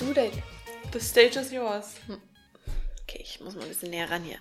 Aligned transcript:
Du 0.00 0.12
denn? 0.12 0.30
The 0.92 1.00
stage 1.00 1.38
is 1.38 1.52
yours. 1.52 1.94
Okay, 3.02 3.20
ich 3.22 3.40
muss 3.40 3.54
mal 3.54 3.62
ein 3.62 3.68
bisschen 3.68 3.90
näher 3.90 4.10
ran 4.10 4.22
hier. 4.24 4.38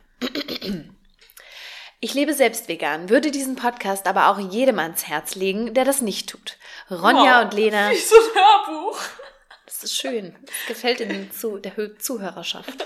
Ich 1.99 2.13
lebe 2.13 2.33
selbst 2.33 2.67
vegan, 2.69 3.09
würde 3.09 3.29
diesen 3.29 3.55
Podcast 3.55 4.07
aber 4.07 4.29
auch 4.29 4.39
jedem 4.39 4.79
ans 4.79 5.07
Herz 5.07 5.35
legen, 5.35 5.73
der 5.73 5.83
das 5.85 6.01
nicht 6.01 6.29
tut. 6.29 6.57
Ronja 6.89 7.41
Oh, 7.41 7.45
und 7.45 7.53
Lena, 7.53 7.91
Wie 7.91 7.97
so 7.97 8.15
ein 8.15 8.35
Hörbuch. 8.35 8.99
das 9.65 9.83
ist 9.83 9.95
schön, 9.97 10.33
das 10.45 10.67
gefällt 10.67 11.01
den 11.01 11.29
Zu 11.31 11.57
der 11.57 11.75
Hö- 11.75 11.99
Zuhörerschaft. 11.99 12.85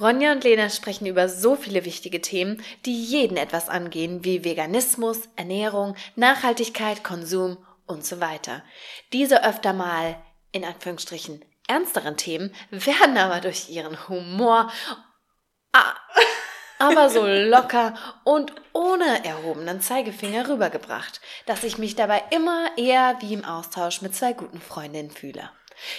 Ronja 0.00 0.32
und 0.32 0.42
Lena 0.42 0.68
sprechen 0.68 1.06
über 1.06 1.28
so 1.28 1.54
viele 1.54 1.84
wichtige 1.84 2.20
Themen, 2.20 2.62
die 2.86 3.00
jeden 3.04 3.36
etwas 3.36 3.68
angehen, 3.68 4.24
wie 4.24 4.44
Veganismus, 4.44 5.20
Ernährung, 5.36 5.94
Nachhaltigkeit, 6.16 7.04
Konsum 7.04 7.64
und 7.86 8.04
so 8.04 8.18
weiter. 8.20 8.64
Diese 9.12 9.44
öfter 9.44 9.72
mal, 9.72 10.20
in 10.50 10.64
Anführungsstrichen, 10.64 11.44
ernsteren 11.66 12.16
Themen 12.16 12.54
werden 12.70 13.16
aber 13.16 13.40
durch 13.40 13.70
ihren 13.70 14.08
Humor 14.08 14.70
ah, 15.72 15.94
aber 16.78 17.08
so 17.08 17.24
locker 17.26 17.94
und 18.24 18.52
ohne 18.72 19.24
erhobenen 19.24 19.80
Zeigefinger 19.80 20.48
rübergebracht, 20.48 21.20
dass 21.46 21.64
ich 21.64 21.78
mich 21.78 21.94
dabei 21.94 22.22
immer 22.30 22.70
eher 22.76 23.16
wie 23.20 23.34
im 23.34 23.44
Austausch 23.44 24.02
mit 24.02 24.14
zwei 24.14 24.32
guten 24.32 24.60
Freundinnen 24.60 25.10
fühle. 25.10 25.50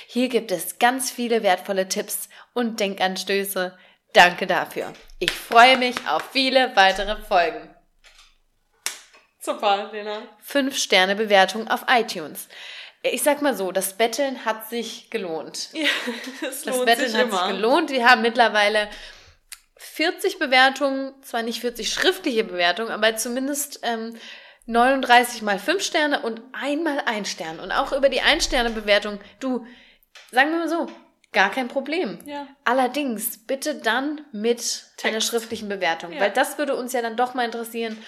Hier 0.08 0.30
gibt 0.30 0.52
es 0.52 0.80
ganz 0.80 1.12
viele 1.12 1.44
wertvolle 1.44 1.88
Tipps 1.88 2.30
und 2.54 2.80
Denkanstöße. 2.80 3.78
Danke 4.14 4.48
dafür. 4.48 4.94
Ich 5.20 5.32
freue 5.32 5.78
mich 5.78 5.96
auf 6.08 6.24
viele 6.32 6.76
weitere 6.76 7.22
Folgen. 7.22 7.74
Super, 9.40 9.90
Lena. 9.92 10.24
5 10.42 10.78
Sterne 10.78 11.16
Bewertung 11.16 11.68
auf 11.68 11.86
iTunes. 11.88 12.48
Ich 13.12 13.24
sag 13.24 13.42
mal 13.42 13.56
so, 13.56 13.72
das 13.72 13.94
Betteln 13.98 14.46
hat 14.46 14.68
sich 14.70 15.10
gelohnt. 15.10 15.70
Ja, 15.74 15.88
das 16.42 16.64
Das 16.64 16.86
Betteln 16.86 17.10
sich 17.10 17.18
hat 17.18 17.28
immer. 17.28 17.38
sich 17.48 17.56
gelohnt. 17.56 17.90
Wir 17.92 18.10
haben 18.10 18.22
mittlerweile 18.22 18.90
40 19.78 20.40
Bewertungen, 20.40 21.14
zwar 21.22 21.44
nicht 21.44 21.62
40 21.62 21.92
schriftliche 21.92 22.44
Bewertungen, 22.44 22.92
aber 22.92 23.16
zumindest 23.18 23.80
ähm, 23.84 24.16
39 24.68 25.42
mal 25.42 25.60
5 25.60 25.84
Sterne 25.84 26.22
und 26.22 26.42
einmal 26.54 27.02
ein 27.06 27.26
Stern. 27.26 27.60
Und 27.60 27.72
auch 27.72 27.92
über 27.92 28.10
die 28.10 28.22
Ein-Sterne-Bewertung, 28.22 29.20
du, 29.40 29.66
sagen 30.32 30.52
wir 30.52 30.60
mal 30.60 30.70
so, 30.70 30.88
gar 31.34 31.52
kein 31.52 31.68
Problem. 31.68 32.20
Ja. 32.26 32.48
Allerdings 32.64 33.46
bitte 33.46 33.76
dann 33.76 34.22
mit 34.32 34.86
einer 35.04 35.14
Text. 35.14 35.28
schriftlichen 35.28 35.70
Bewertung, 35.70 36.14
Ja. 36.14 36.22
weil 36.22 36.32
das 36.32 36.58
würde 36.58 36.76
uns 36.76 36.94
ja 36.94 37.02
dann 37.02 37.18
doch 37.18 37.34
mal 37.34 37.46
interessieren. 37.46 38.02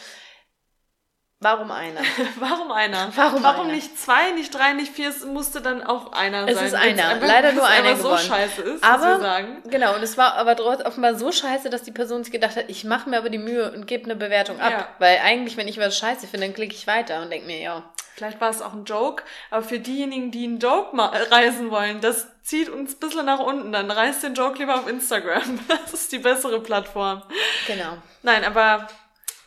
Warum 1.40 1.70
einer? 1.70 2.02
Warum 2.40 2.72
einer? 2.72 3.12
Warum 3.16 3.44
Warum 3.44 3.66
einer? 3.68 3.74
nicht 3.76 3.98
zwei, 4.00 4.32
nicht 4.32 4.54
drei, 4.54 4.74
nicht 4.74 4.92
vier? 4.92 5.10
Es 5.10 5.24
musste 5.24 5.62
dann 5.62 5.84
auch 5.84 6.12
einer 6.14 6.48
Es 6.48 6.56
sein. 6.56 6.66
ist 6.66 6.74
Weil's 6.74 6.84
einer. 7.00 7.08
einfach- 7.10 7.28
Leider 7.28 7.52
nur 7.54 7.68
einer 7.68 7.96
so 7.96 8.04
gewonnen. 8.04 8.20
scheiße 8.28 8.62
ist, 8.64 8.84
Aber-. 8.84 9.46
Genau, 9.66 9.94
und 9.96 10.02
es 10.02 10.18
war 10.18 10.34
aber 10.36 10.56
trotzdem 10.56 10.88
offenbar 10.88 11.14
so 11.16 11.32
scheiße, 11.32 11.70
dass 11.70 11.84
die 11.84 11.92
Person 11.92 12.24
sich 12.24 12.32
gedacht 12.34 12.56
hat, 12.56 12.66
ich 12.70 12.84
mache 12.86 13.08
mir 13.10 13.18
aber 13.20 13.30
die 13.30 13.38
Mühe 13.38 13.72
und 13.72 13.86
gebe 13.86 14.06
eine 14.06 14.16
Bewertung 14.16 14.60
ab. 14.60 14.72
Ja. 14.72 14.88
Weil 14.98 15.20
eigentlich, 15.24 15.58
wenn 15.58 15.68
ich 15.68 15.78
was 15.80 15.96
scheiße 15.98 16.26
finde, 16.28 16.48
dann 16.48 16.56
klicke 16.56 16.74
ich 16.74 16.88
weiter 16.88 17.22
und 17.22 17.30
denke 17.32 17.46
mir, 17.48 17.60
ja, 17.62 17.84
Vielleicht 18.16 18.42
war 18.42 18.50
es 18.50 18.64
auch 18.64 18.74
ein 18.74 18.84
Joke, 18.86 19.22
aber 19.52 19.62
für 19.62 19.78
diejenigen, 19.78 20.32
die 20.32 20.46
einen 20.46 20.58
Joke 20.58 20.90
reißen 21.30 21.70
wollen, 21.70 22.02
das 22.02 22.26
zieht 22.42 22.68
uns 22.68 22.96
ein 22.96 23.00
bisschen 23.00 23.28
nach 23.28 23.38
unten. 23.38 23.72
Dann 23.72 23.92
reißt 23.92 24.24
den 24.24 24.34
Joke 24.34 24.58
lieber 24.58 24.74
auf 24.74 24.88
Instagram. 24.88 25.60
Das 25.68 25.94
ist 25.94 26.12
die 26.12 26.18
bessere 26.18 26.60
Plattform. 26.60 27.22
genau. 27.68 27.98
Nein, 28.24 28.44
aber 28.44 28.88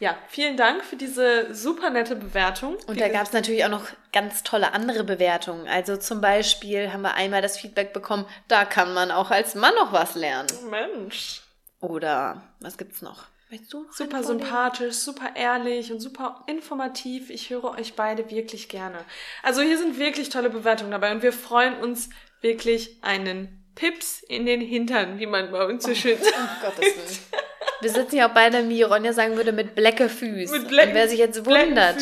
ja, 0.00 0.16
vielen 0.28 0.56
Dank 0.56 0.82
für 0.82 0.96
diese 0.96 1.54
super 1.54 1.90
nette 1.90 2.16
Bewertung. 2.16 2.76
Und 2.86 2.96
Wie 2.96 3.00
da 3.00 3.08
gab 3.08 3.26
es 3.26 3.32
natürlich 3.32 3.64
auch 3.66 3.70
noch 3.70 3.86
ganz 4.12 4.42
tolle 4.42 4.72
andere 4.72 5.04
Bewertungen. 5.04 5.68
Also 5.68 5.98
zum 5.98 6.22
Beispiel 6.22 6.90
haben 6.90 7.02
wir 7.02 7.14
einmal 7.14 7.42
das 7.42 7.58
Feedback 7.58 7.92
bekommen, 7.92 8.24
da 8.48 8.64
kann 8.64 8.94
man 8.94 9.10
auch 9.10 9.30
als 9.30 9.54
Mann 9.54 9.74
noch 9.74 9.92
was 9.92 10.14
lernen. 10.14 10.48
Mensch. 10.70 11.42
Oder 11.80 12.42
was 12.60 12.78
gibt's 12.78 13.02
noch? 13.02 13.24
Weißt 13.50 13.72
du? 13.72 13.86
Super 13.90 14.24
sympathisch, 14.24 14.94
super 14.94 15.32
ehrlich 15.34 15.92
und 15.92 16.00
super 16.00 16.44
informativ. 16.46 17.28
Ich 17.28 17.50
höre 17.50 17.64
euch 17.64 17.94
beide 17.94 18.30
wirklich 18.30 18.68
gerne. 18.68 19.04
Also 19.42 19.60
hier 19.60 19.76
sind 19.76 19.98
wirklich 19.98 20.30
tolle 20.30 20.48
Bewertungen 20.50 20.92
dabei 20.92 21.12
und 21.12 21.22
wir 21.22 21.32
freuen 21.32 21.76
uns 21.76 22.08
wirklich 22.40 23.02
einen 23.02 23.59
Pips 23.80 24.20
in 24.28 24.44
den 24.44 24.60
Hintern, 24.60 25.18
wie 25.18 25.24
man 25.26 25.50
bei 25.50 25.64
uns 25.64 25.84
so 25.84 25.94
schön 25.94 26.18
sagt. 26.22 26.36
Um 26.36 26.48
Gottes 26.62 26.80
Willen. 26.96 27.18
Wir 27.82 27.88
sitzen 27.90 28.16
ja 28.16 28.28
auch 28.28 28.34
beide, 28.34 28.68
wie 28.68 28.82
Ronja 28.82 29.14
sagen 29.14 29.36
würde, 29.36 29.52
mit 29.52 29.74
blecke 29.74 30.10
Füßen. 30.10 30.54
Mit 30.54 30.68
blecken- 30.68 30.90
Und 30.90 30.94
wer 30.96 31.08
sich 31.08 31.18
jetzt 31.18 31.46
wundert. 31.46 31.96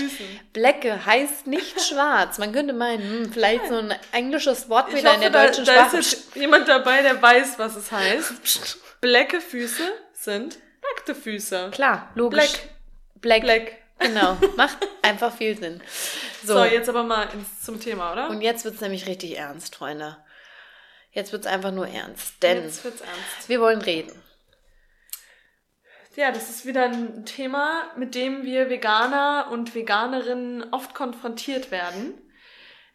Blecke 0.53 1.06
heißt 1.06 1.47
nicht 1.47 1.81
schwarz. 1.88 2.38
Man 2.38 2.53
könnte 2.53 2.72
meinen, 2.75 3.00
hm, 3.27 3.33
vielleicht 3.33 3.69
so 3.69 3.77
ein 3.77 3.94
englisches 4.11 4.69
Wort 4.69 4.88
wieder 4.93 5.00
in 5.00 5.06
hoffe, 5.06 5.21
der 5.21 5.31
da, 5.31 5.47
deutschen 5.47 5.65
da 5.67 5.72
Sprache. 5.75 5.99
ist 5.99 6.12
jetzt 6.12 6.34
jemand 6.37 6.67
dabei, 6.67 7.03
der 7.03 7.22
weiß, 7.22 7.61
was 7.61 7.77
es 7.77 7.93
heißt. 7.93 8.78
Blecke 9.00 9.41
Füße 9.41 9.84
sind 10.15 10.59
nackte 10.83 11.15
Füße. 11.15 11.69
Klar, 11.71 12.11
logisch. 12.17 12.50
Black. 13.21 13.43
Black. 13.43 13.43
Black. 13.43 13.72
Genau. 14.00 14.37
Macht 14.56 14.78
einfach 15.03 15.33
viel 15.37 15.56
Sinn. 15.56 15.81
So, 16.44 16.55
So, 16.55 16.65
jetzt 16.65 16.88
aber 16.88 17.05
mal 17.05 17.28
ins, 17.33 17.62
zum 17.65 17.81
Thema, 17.81 18.12
oder? 18.12 18.31
und 18.31 18.41
jetzt 18.41 18.65
wird's 18.65 18.81
nämlich 18.81 19.06
richtig 19.06 19.37
ernst, 19.38 19.77
Freunde. 19.77 20.17
Jetzt 21.11 21.33
wird's 21.33 21.47
einfach 21.47 21.73
nur 21.73 21.89
ernst. 21.89 22.43
Denn 22.43 22.63
jetzt 22.63 22.85
wird's 22.85 23.01
ernst. 23.01 23.49
wir 23.49 23.61
wollen 23.61 23.81
reden. 23.81 24.13
Ja, 26.17 26.33
das 26.33 26.51
ist 26.51 26.67
wieder 26.67 26.87
ein 26.87 27.25
Thema, 27.27 27.93
mit 27.97 28.17
dem 28.17 28.43
wir 28.43 28.69
Veganer 28.69 29.51
und 29.53 29.77
Veganerinnen 29.77 30.73
oft 30.73 30.93
konfrontiert 30.93 31.71
werden. 31.71 32.21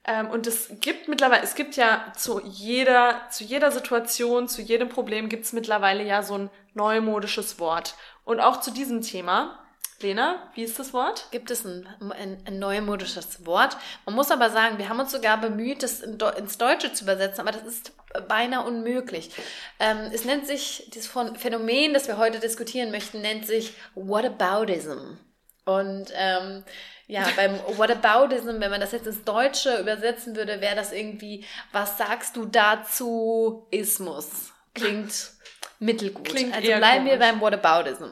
Ähm, 0.06 0.30
und 0.30 0.46
es 0.46 0.70
gibt 0.82 1.08
mittlerweile, 1.08 1.42
es 1.44 1.56
gibt 1.56 1.78
ja 1.78 2.12
zu 2.18 2.42
jeder, 2.44 3.22
zu 3.30 3.46
jeder 3.46 3.72
Situation, 3.72 4.50
zu 4.50 4.62
jedem 4.62 4.90
Problem 4.90 5.30
gibt 5.30 5.46
es 5.46 5.54
mittlerweile 5.54 6.04
ja 6.04 6.22
so 6.22 6.38
ein 6.38 6.50
neumodisches 6.74 7.60
Wort. 7.60 7.96
Und 8.26 8.42
auch 8.42 8.60
zu 8.60 8.72
diesem 8.72 9.02
Thema. 9.02 9.63
Lena, 10.04 10.52
wie 10.54 10.64
ist 10.64 10.78
das 10.78 10.94
Wort? 10.94 11.28
Gibt 11.32 11.50
es 11.50 11.66
ein, 11.66 11.88
ein, 12.00 12.38
ein 12.46 12.60
neumodisches 12.60 13.46
Wort? 13.46 13.76
Man 14.06 14.16
muss 14.16 14.30
aber 14.30 14.50
sagen, 14.50 14.78
wir 14.78 14.90
haben 14.90 15.00
uns 15.00 15.12
sogar 15.12 15.42
bemüht, 15.42 15.82
das 15.82 16.02
ins 16.02 16.58
Deutsche 16.58 16.94
zu 16.94 17.06
übersetzen, 17.06 17.42
aber 17.42 17.58
das 17.58 17.64
ist 17.64 17.94
beinahe 18.28 18.66
unmöglich. 18.66 19.32
Ähm, 19.80 20.12
es 20.14 20.26
nennt 20.26 20.46
sich, 20.46 20.90
dieses 20.94 21.12
Phänomen, 21.38 21.94
das 21.94 22.08
wir 22.08 22.18
heute 22.18 22.40
diskutieren 22.40 22.92
möchten, 22.92 23.22
nennt 23.22 23.48
sich 23.48 23.74
Whataboutism. 23.96 25.18
Und 25.66 26.12
ähm, 26.14 26.64
ja, 27.08 27.28
beim 27.36 27.60
Whataboutism, 27.78 28.60
wenn 28.60 28.72
man 28.72 28.82
das 28.82 28.92
jetzt 28.92 29.08
ins 29.08 29.24
Deutsche 29.24 29.80
übersetzen 29.80 30.36
würde, 30.36 30.62
wäre 30.62 30.76
das 30.76 30.92
irgendwie, 30.92 31.46
was 31.72 31.98
sagst 31.98 32.36
du 32.36 32.46
dazu, 32.46 33.68
Ismus? 33.72 34.52
Klingt 34.76 35.32
mittelgut. 35.80 36.26
Klingt 36.26 36.54
also 36.54 36.68
bleiben 36.68 37.06
wir 37.06 37.14
komisch. 37.14 37.30
beim 37.30 37.42
Whataboutism. 37.42 38.06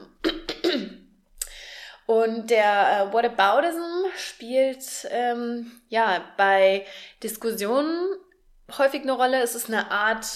Und 2.06 2.50
der 2.50 3.08
äh, 3.10 3.12
Whataboutism 3.12 4.06
spielt 4.16 4.84
ähm, 5.10 5.70
ja 5.88 6.22
bei 6.36 6.84
Diskussionen 7.22 8.16
häufig 8.76 9.02
eine 9.02 9.12
Rolle. 9.12 9.40
Es 9.42 9.54
ist 9.54 9.68
eine 9.68 9.90
Art 9.90 10.26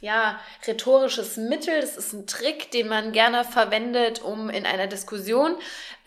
ja 0.00 0.40
rhetorisches 0.66 1.36
Mittel. 1.36 1.74
Es 1.74 1.96
ist 1.96 2.12
ein 2.12 2.26
Trick, 2.26 2.70
den 2.70 2.88
man 2.88 3.12
gerne 3.12 3.44
verwendet, 3.44 4.22
um 4.22 4.48
in 4.50 4.66
einer 4.66 4.86
Diskussion, 4.86 5.56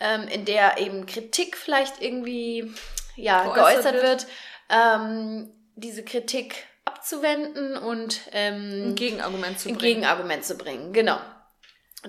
ähm, 0.00 0.26
in 0.28 0.44
der 0.44 0.78
eben 0.78 1.06
Kritik 1.06 1.56
vielleicht 1.56 2.00
irgendwie 2.02 2.72
ja 3.16 3.44
Geäußert 3.44 3.92
geäußert, 3.92 4.02
wird. 4.02 4.26
ähm, 4.70 5.50
diese 5.76 6.04
Kritik 6.04 6.66
abzuwenden 6.84 7.76
und 7.76 8.20
ähm, 8.32 8.90
Ein 8.90 8.94
Gegenargument 8.94 9.58
zu 9.60 9.68
ein 9.68 9.76
bringen. 9.76 9.94
Gegenargument 9.94 10.44
zu 10.44 10.56
bringen. 10.56 10.92
Genau. 10.92 11.18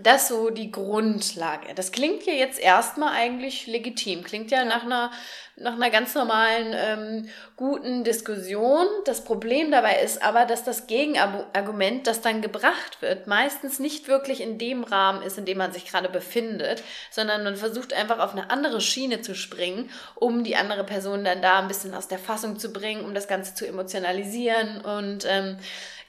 Das 0.01 0.27
so 0.27 0.49
die 0.49 0.71
Grundlage. 0.71 1.73
Das 1.73 1.93
klingt 1.93 2.25
ja 2.25 2.33
jetzt 2.33 2.59
erstmal 2.59 3.13
eigentlich 3.13 3.65
legitim. 3.65 4.25
Klingt 4.25 4.51
ja, 4.51 4.65
Nach, 4.65 4.83
einer, 4.83 5.09
nach 5.55 5.75
einer 5.75 5.89
ganz 5.89 6.13
normalen, 6.15 6.73
ähm, 6.75 7.29
guten 7.55 8.03
Diskussion. 8.03 8.85
Das 9.05 9.23
Problem 9.23 9.71
dabei 9.71 10.01
ist 10.01 10.21
aber, 10.21 10.43
dass 10.43 10.65
das 10.65 10.87
Gegenargument, 10.87 12.07
das 12.07 12.19
dann 12.19 12.41
gebracht 12.41 13.01
wird, 13.01 13.27
meistens 13.27 13.79
nicht 13.79 14.09
wirklich 14.09 14.41
in 14.41 14.57
dem 14.57 14.83
Rahmen 14.83 15.21
ist, 15.21 15.37
in 15.37 15.45
dem 15.45 15.59
man 15.59 15.71
sich 15.71 15.85
gerade 15.85 16.09
befindet, 16.09 16.83
sondern 17.09 17.45
man 17.45 17.55
versucht 17.55 17.93
einfach 17.93 18.19
auf 18.19 18.33
eine 18.33 18.49
andere 18.49 18.81
Schiene 18.81 19.21
zu 19.21 19.33
springen, 19.33 19.89
um 20.15 20.43
die 20.43 20.57
andere 20.57 20.83
Person 20.83 21.23
dann 21.23 21.41
da 21.41 21.59
ein 21.59 21.69
bisschen 21.69 21.93
aus 21.93 22.09
der 22.09 22.19
Fassung 22.19 22.59
zu 22.59 22.73
bringen, 22.73 23.05
um 23.05 23.13
das 23.13 23.29
Ganze 23.29 23.55
zu 23.55 23.65
emotionalisieren. 23.65 24.81
Und 24.81 25.25
ähm, 25.25 25.57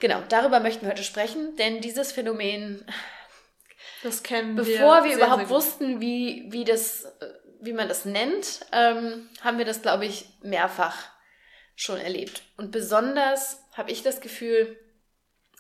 genau, 0.01 0.25
darüber 0.29 0.59
möchten 0.59 0.87
wir 0.87 0.91
heute 0.91 1.05
sprechen, 1.05 1.55
denn 1.55 1.81
dieses 1.81 2.11
Phänomen 2.11 2.85
Das 4.07 4.23
kennen 4.23 4.55
Bevor 4.55 5.03
wir 5.03 5.11
sehr, 5.11 5.19
überhaupt 5.19 5.49
sehr 5.49 5.51
wussten, 5.51 6.01
wie, 6.01 6.47
wie, 6.51 6.63
das, 6.63 7.13
wie 7.61 7.73
man 7.73 7.89
das 7.89 8.05
nennt, 8.05 8.61
ähm, 8.71 9.29
haben 9.41 9.59
wir 9.59 9.65
das, 9.65 9.83
glaube 9.83 10.07
ich, 10.07 10.29
mehrfach 10.43 10.97
schon 11.75 11.99
erlebt. 11.99 12.43
Und 12.57 12.71
besonders 12.71 13.65
habe 13.73 13.91
ich 13.91 14.05
das 14.05 14.21
Gefühl, 14.21 14.79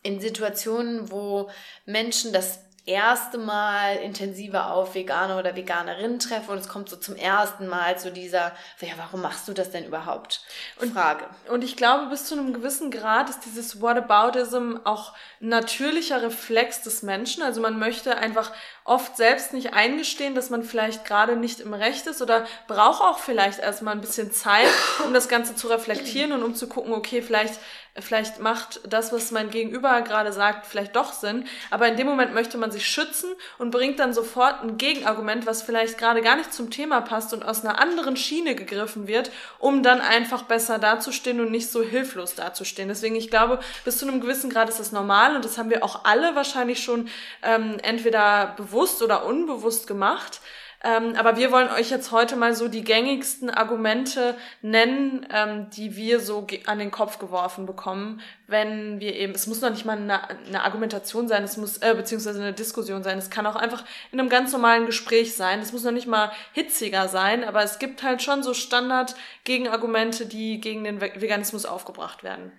in 0.04 0.20
Situationen, 0.20 1.10
wo 1.10 1.50
Menschen 1.86 2.32
das 2.32 2.60
erste 2.86 3.36
Mal 3.36 3.96
intensiver 3.96 4.70
auf 4.70 4.94
Veganer 4.94 5.38
oder 5.38 5.56
Veganerinnen 5.56 6.20
treffe 6.20 6.52
und 6.52 6.58
es 6.58 6.68
kommt 6.68 6.88
so 6.88 6.96
zum 6.96 7.16
ersten 7.16 7.66
Mal 7.66 7.98
zu 7.98 8.12
dieser, 8.12 8.52
ja, 8.80 8.94
warum 8.96 9.22
machst 9.22 9.48
du 9.48 9.52
das 9.52 9.72
denn 9.72 9.84
überhaupt? 9.84 10.42
Und, 10.80 10.92
Frage. 10.92 11.26
Und 11.50 11.64
ich 11.64 11.76
glaube, 11.76 12.06
bis 12.06 12.26
zu 12.26 12.38
einem 12.38 12.54
gewissen 12.54 12.92
Grad 12.92 13.28
ist 13.28 13.44
dieses 13.44 13.82
Whataboutism 13.82 14.76
auch 14.84 15.14
natürlicher 15.40 16.22
Reflex 16.22 16.82
des 16.82 17.02
Menschen. 17.02 17.42
Also 17.42 17.60
man 17.60 17.78
möchte 17.78 18.16
einfach 18.18 18.52
oft 18.86 19.16
selbst 19.16 19.52
nicht 19.52 19.74
eingestehen, 19.74 20.34
dass 20.34 20.48
man 20.48 20.62
vielleicht 20.62 21.04
gerade 21.04 21.36
nicht 21.36 21.60
im 21.60 21.74
Recht 21.74 22.06
ist 22.06 22.22
oder 22.22 22.46
braucht 22.68 23.02
auch 23.02 23.18
vielleicht 23.18 23.58
erstmal 23.58 23.94
ein 23.94 24.00
bisschen 24.00 24.32
Zeit, 24.32 24.68
um 25.04 25.12
das 25.12 25.28
Ganze 25.28 25.54
zu 25.56 25.66
reflektieren 25.68 26.32
und 26.32 26.42
um 26.42 26.54
zu 26.54 26.68
gucken, 26.68 26.92
okay, 26.92 27.20
vielleicht 27.20 27.58
vielleicht 28.00 28.40
macht 28.40 28.80
das, 28.86 29.12
was 29.12 29.30
mein 29.30 29.50
Gegenüber 29.50 30.02
gerade 30.02 30.32
sagt, 30.32 30.66
vielleicht 30.66 30.96
doch 30.96 31.12
Sinn, 31.12 31.46
aber 31.70 31.88
in 31.88 31.96
dem 31.96 32.06
Moment 32.06 32.34
möchte 32.34 32.58
man 32.58 32.70
sich 32.70 32.86
schützen 32.86 33.30
und 33.58 33.70
bringt 33.70 33.98
dann 33.98 34.12
sofort 34.12 34.62
ein 34.62 34.76
Gegenargument, 34.76 35.46
was 35.46 35.62
vielleicht 35.62 35.98
gerade 35.98 36.22
gar 36.22 36.36
nicht 36.36 36.52
zum 36.52 36.70
Thema 36.70 37.00
passt 37.00 37.32
und 37.32 37.44
aus 37.44 37.64
einer 37.64 37.80
anderen 37.80 38.16
Schiene 38.16 38.54
gegriffen 38.54 39.06
wird, 39.06 39.30
um 39.58 39.82
dann 39.82 40.00
einfach 40.00 40.42
besser 40.42 40.78
dazustehen 40.78 41.40
und 41.40 41.50
nicht 41.50 41.70
so 41.70 41.82
hilflos 41.82 42.34
dazustehen. 42.34 42.88
Deswegen, 42.88 43.16
ich 43.16 43.30
glaube, 43.30 43.60
bis 43.84 43.98
zu 43.98 44.06
einem 44.06 44.20
gewissen 44.20 44.50
Grad 44.50 44.68
ist 44.68 44.80
das 44.80 44.92
normal 44.92 45.36
und 45.36 45.44
das 45.44 45.58
haben 45.58 45.70
wir 45.70 45.82
auch 45.82 46.04
alle 46.04 46.34
wahrscheinlich 46.34 46.82
schon 46.82 47.08
ähm, 47.42 47.78
entweder 47.82 48.54
bewusst 48.56 48.75
oder 49.02 49.24
unbewusst 49.26 49.86
gemacht. 49.86 50.40
Ähm, 50.84 51.14
aber 51.16 51.36
wir 51.36 51.50
wollen 51.52 51.70
euch 51.70 51.90
jetzt 51.90 52.12
heute 52.12 52.36
mal 52.36 52.54
so 52.54 52.68
die 52.68 52.84
gängigsten 52.84 53.48
Argumente 53.48 54.36
nennen, 54.60 55.26
ähm, 55.32 55.70
die 55.70 55.96
wir 55.96 56.20
so 56.20 56.46
an 56.66 56.78
den 56.78 56.90
Kopf 56.90 57.18
geworfen 57.18 57.64
bekommen, 57.64 58.20
wenn 58.46 59.00
wir 59.00 59.16
eben, 59.16 59.32
es 59.32 59.46
muss 59.46 59.62
noch 59.62 59.70
nicht 59.70 59.86
mal 59.86 59.96
eine, 59.96 60.28
eine 60.46 60.62
Argumentation 60.64 61.28
sein, 61.28 61.42
es 61.44 61.56
muss, 61.56 61.78
äh, 61.78 61.94
beziehungsweise 61.96 62.40
eine 62.40 62.52
Diskussion 62.52 63.02
sein, 63.02 63.16
es 63.16 63.30
kann 63.30 63.46
auch 63.46 63.56
einfach 63.56 63.84
in 64.12 64.20
einem 64.20 64.28
ganz 64.28 64.52
normalen 64.52 64.86
Gespräch 64.86 65.34
sein, 65.34 65.60
es 65.60 65.72
muss 65.72 65.82
noch 65.82 65.92
nicht 65.92 66.06
mal 66.06 66.30
hitziger 66.52 67.08
sein, 67.08 67.42
aber 67.42 67.62
es 67.62 67.78
gibt 67.78 68.02
halt 68.02 68.22
schon 68.22 68.42
so 68.42 68.52
Standard-Gegenargumente, 68.52 70.26
die 70.26 70.60
gegen 70.60 70.84
den 70.84 71.00
Veganismus 71.00 71.64
aufgebracht 71.64 72.22
werden. 72.22 72.52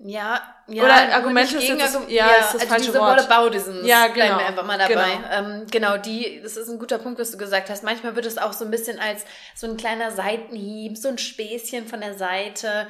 Ja, 0.00 0.40
ja. 0.68 0.84
Oder 0.84 1.14
Argumente 1.14 1.56
ist 1.56 1.68
das, 1.68 1.94
ja, 2.08 2.26
ja, 2.26 2.26
ist 2.36 2.54
das 2.54 2.54
also 2.54 2.66
falsche 2.66 2.86
diese 2.86 3.00
Wort. 3.00 3.18
Whataboutism. 3.18 3.84
Ja, 3.84 4.06
genau. 4.06 4.14
Bleiben 4.14 4.38
wir 4.38 4.46
einfach 4.46 4.66
mal 4.66 4.78
dabei. 4.78 5.16
Genau. 5.16 5.28
Ähm, 5.30 5.66
genau, 5.68 5.96
die, 5.96 6.40
das 6.40 6.56
ist 6.56 6.68
ein 6.68 6.78
guter 6.78 6.98
Punkt, 6.98 7.18
was 7.18 7.32
du 7.32 7.36
gesagt 7.36 7.68
hast. 7.68 7.82
Manchmal 7.82 8.14
wird 8.14 8.24
es 8.24 8.38
auch 8.38 8.52
so 8.52 8.64
ein 8.64 8.70
bisschen 8.70 9.00
als 9.00 9.24
so 9.56 9.66
ein 9.66 9.76
kleiner 9.76 10.12
Seitenhieb, 10.12 10.96
so 10.96 11.08
ein 11.08 11.18
Späßchen 11.18 11.88
von 11.88 12.00
der 12.00 12.14
Seite 12.14 12.86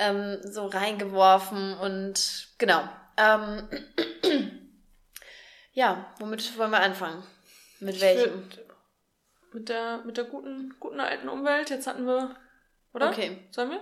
ähm, 0.00 0.38
so 0.42 0.66
reingeworfen 0.66 1.74
und 1.78 2.48
genau. 2.58 2.82
Ähm, 3.16 3.68
ja, 5.74 6.06
womit 6.18 6.58
wollen 6.58 6.72
wir 6.72 6.80
anfangen? 6.80 7.22
Mit 7.78 8.00
welchem? 8.00 8.48
mit 9.52 9.68
der, 9.68 9.98
mit 10.04 10.16
der 10.16 10.24
guten, 10.24 10.74
guten 10.80 11.00
alten 11.00 11.28
Umwelt. 11.28 11.70
Jetzt 11.70 11.86
hatten 11.86 12.06
wir, 12.06 12.34
oder? 12.92 13.10
Okay. 13.10 13.38
Sollen 13.50 13.70
wir? 13.70 13.80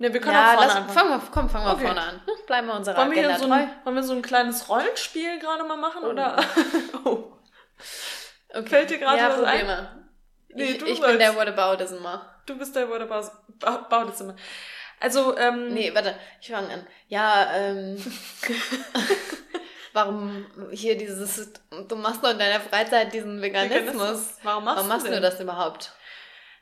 Ne, 0.00 0.12
wir 0.12 0.20
können 0.20 0.34
ja, 0.34 0.50
auch 0.50 0.54
vorne 0.54 0.84
lass, 0.86 0.94
Fangen 0.94 1.10
wir, 1.10 1.28
komm, 1.32 1.50
fangen 1.50 1.66
wir 1.66 1.72
okay. 1.72 1.86
vorne 1.86 2.00
an. 2.00 2.20
Bleiben 2.46 2.66
wir 2.68 2.74
unserer 2.74 2.96
wollen 2.98 3.10
wir 3.10 3.18
Agenda 3.18 3.38
so 3.38 3.52
ein, 3.52 3.70
Wollen 3.84 3.96
wir 3.96 4.02
so 4.04 4.12
ein 4.14 4.22
kleines 4.22 4.68
Rollenspiel 4.68 5.40
gerade 5.40 5.64
mal 5.64 5.76
machen, 5.76 6.02
oh. 6.04 6.10
oder? 6.10 6.36
oh. 7.04 7.32
Okay. 8.50 8.68
Fällt 8.68 8.90
dir 8.90 8.98
gerade 8.98 9.18
ja, 9.18 9.28
was 9.30 9.42
ein? 9.42 9.88
Nee, 10.50 10.64
ich, 10.64 10.78
du 10.78 10.86
ich 10.86 11.00
bin 11.00 11.18
der 11.18 11.36
Whataboutismer. 11.36 12.24
Du 12.46 12.56
bist 12.56 12.74
der 12.76 12.88
Whataboutismer. 12.88 14.36
Also, 15.00 15.36
ähm... 15.36 15.74
Nee, 15.74 15.92
warte, 15.94 16.14
ich 16.40 16.48
fange 16.48 16.72
an. 16.72 16.86
Ja, 17.08 17.52
ähm... 17.54 17.96
warum 19.92 20.46
hier 20.70 20.96
dieses... 20.96 21.52
Du 21.88 21.96
machst 21.96 22.22
doch 22.22 22.30
in 22.30 22.38
deiner 22.38 22.60
Freizeit 22.60 23.12
diesen 23.12 23.42
Veganismus. 23.42 23.94
Veganismus. 23.94 24.38
Warum 24.42 24.64
machst, 24.64 24.76
warum 24.76 24.88
machst 24.88 25.06
du, 25.06 25.10
du 25.10 25.20
das 25.20 25.40
überhaupt? 25.40 25.92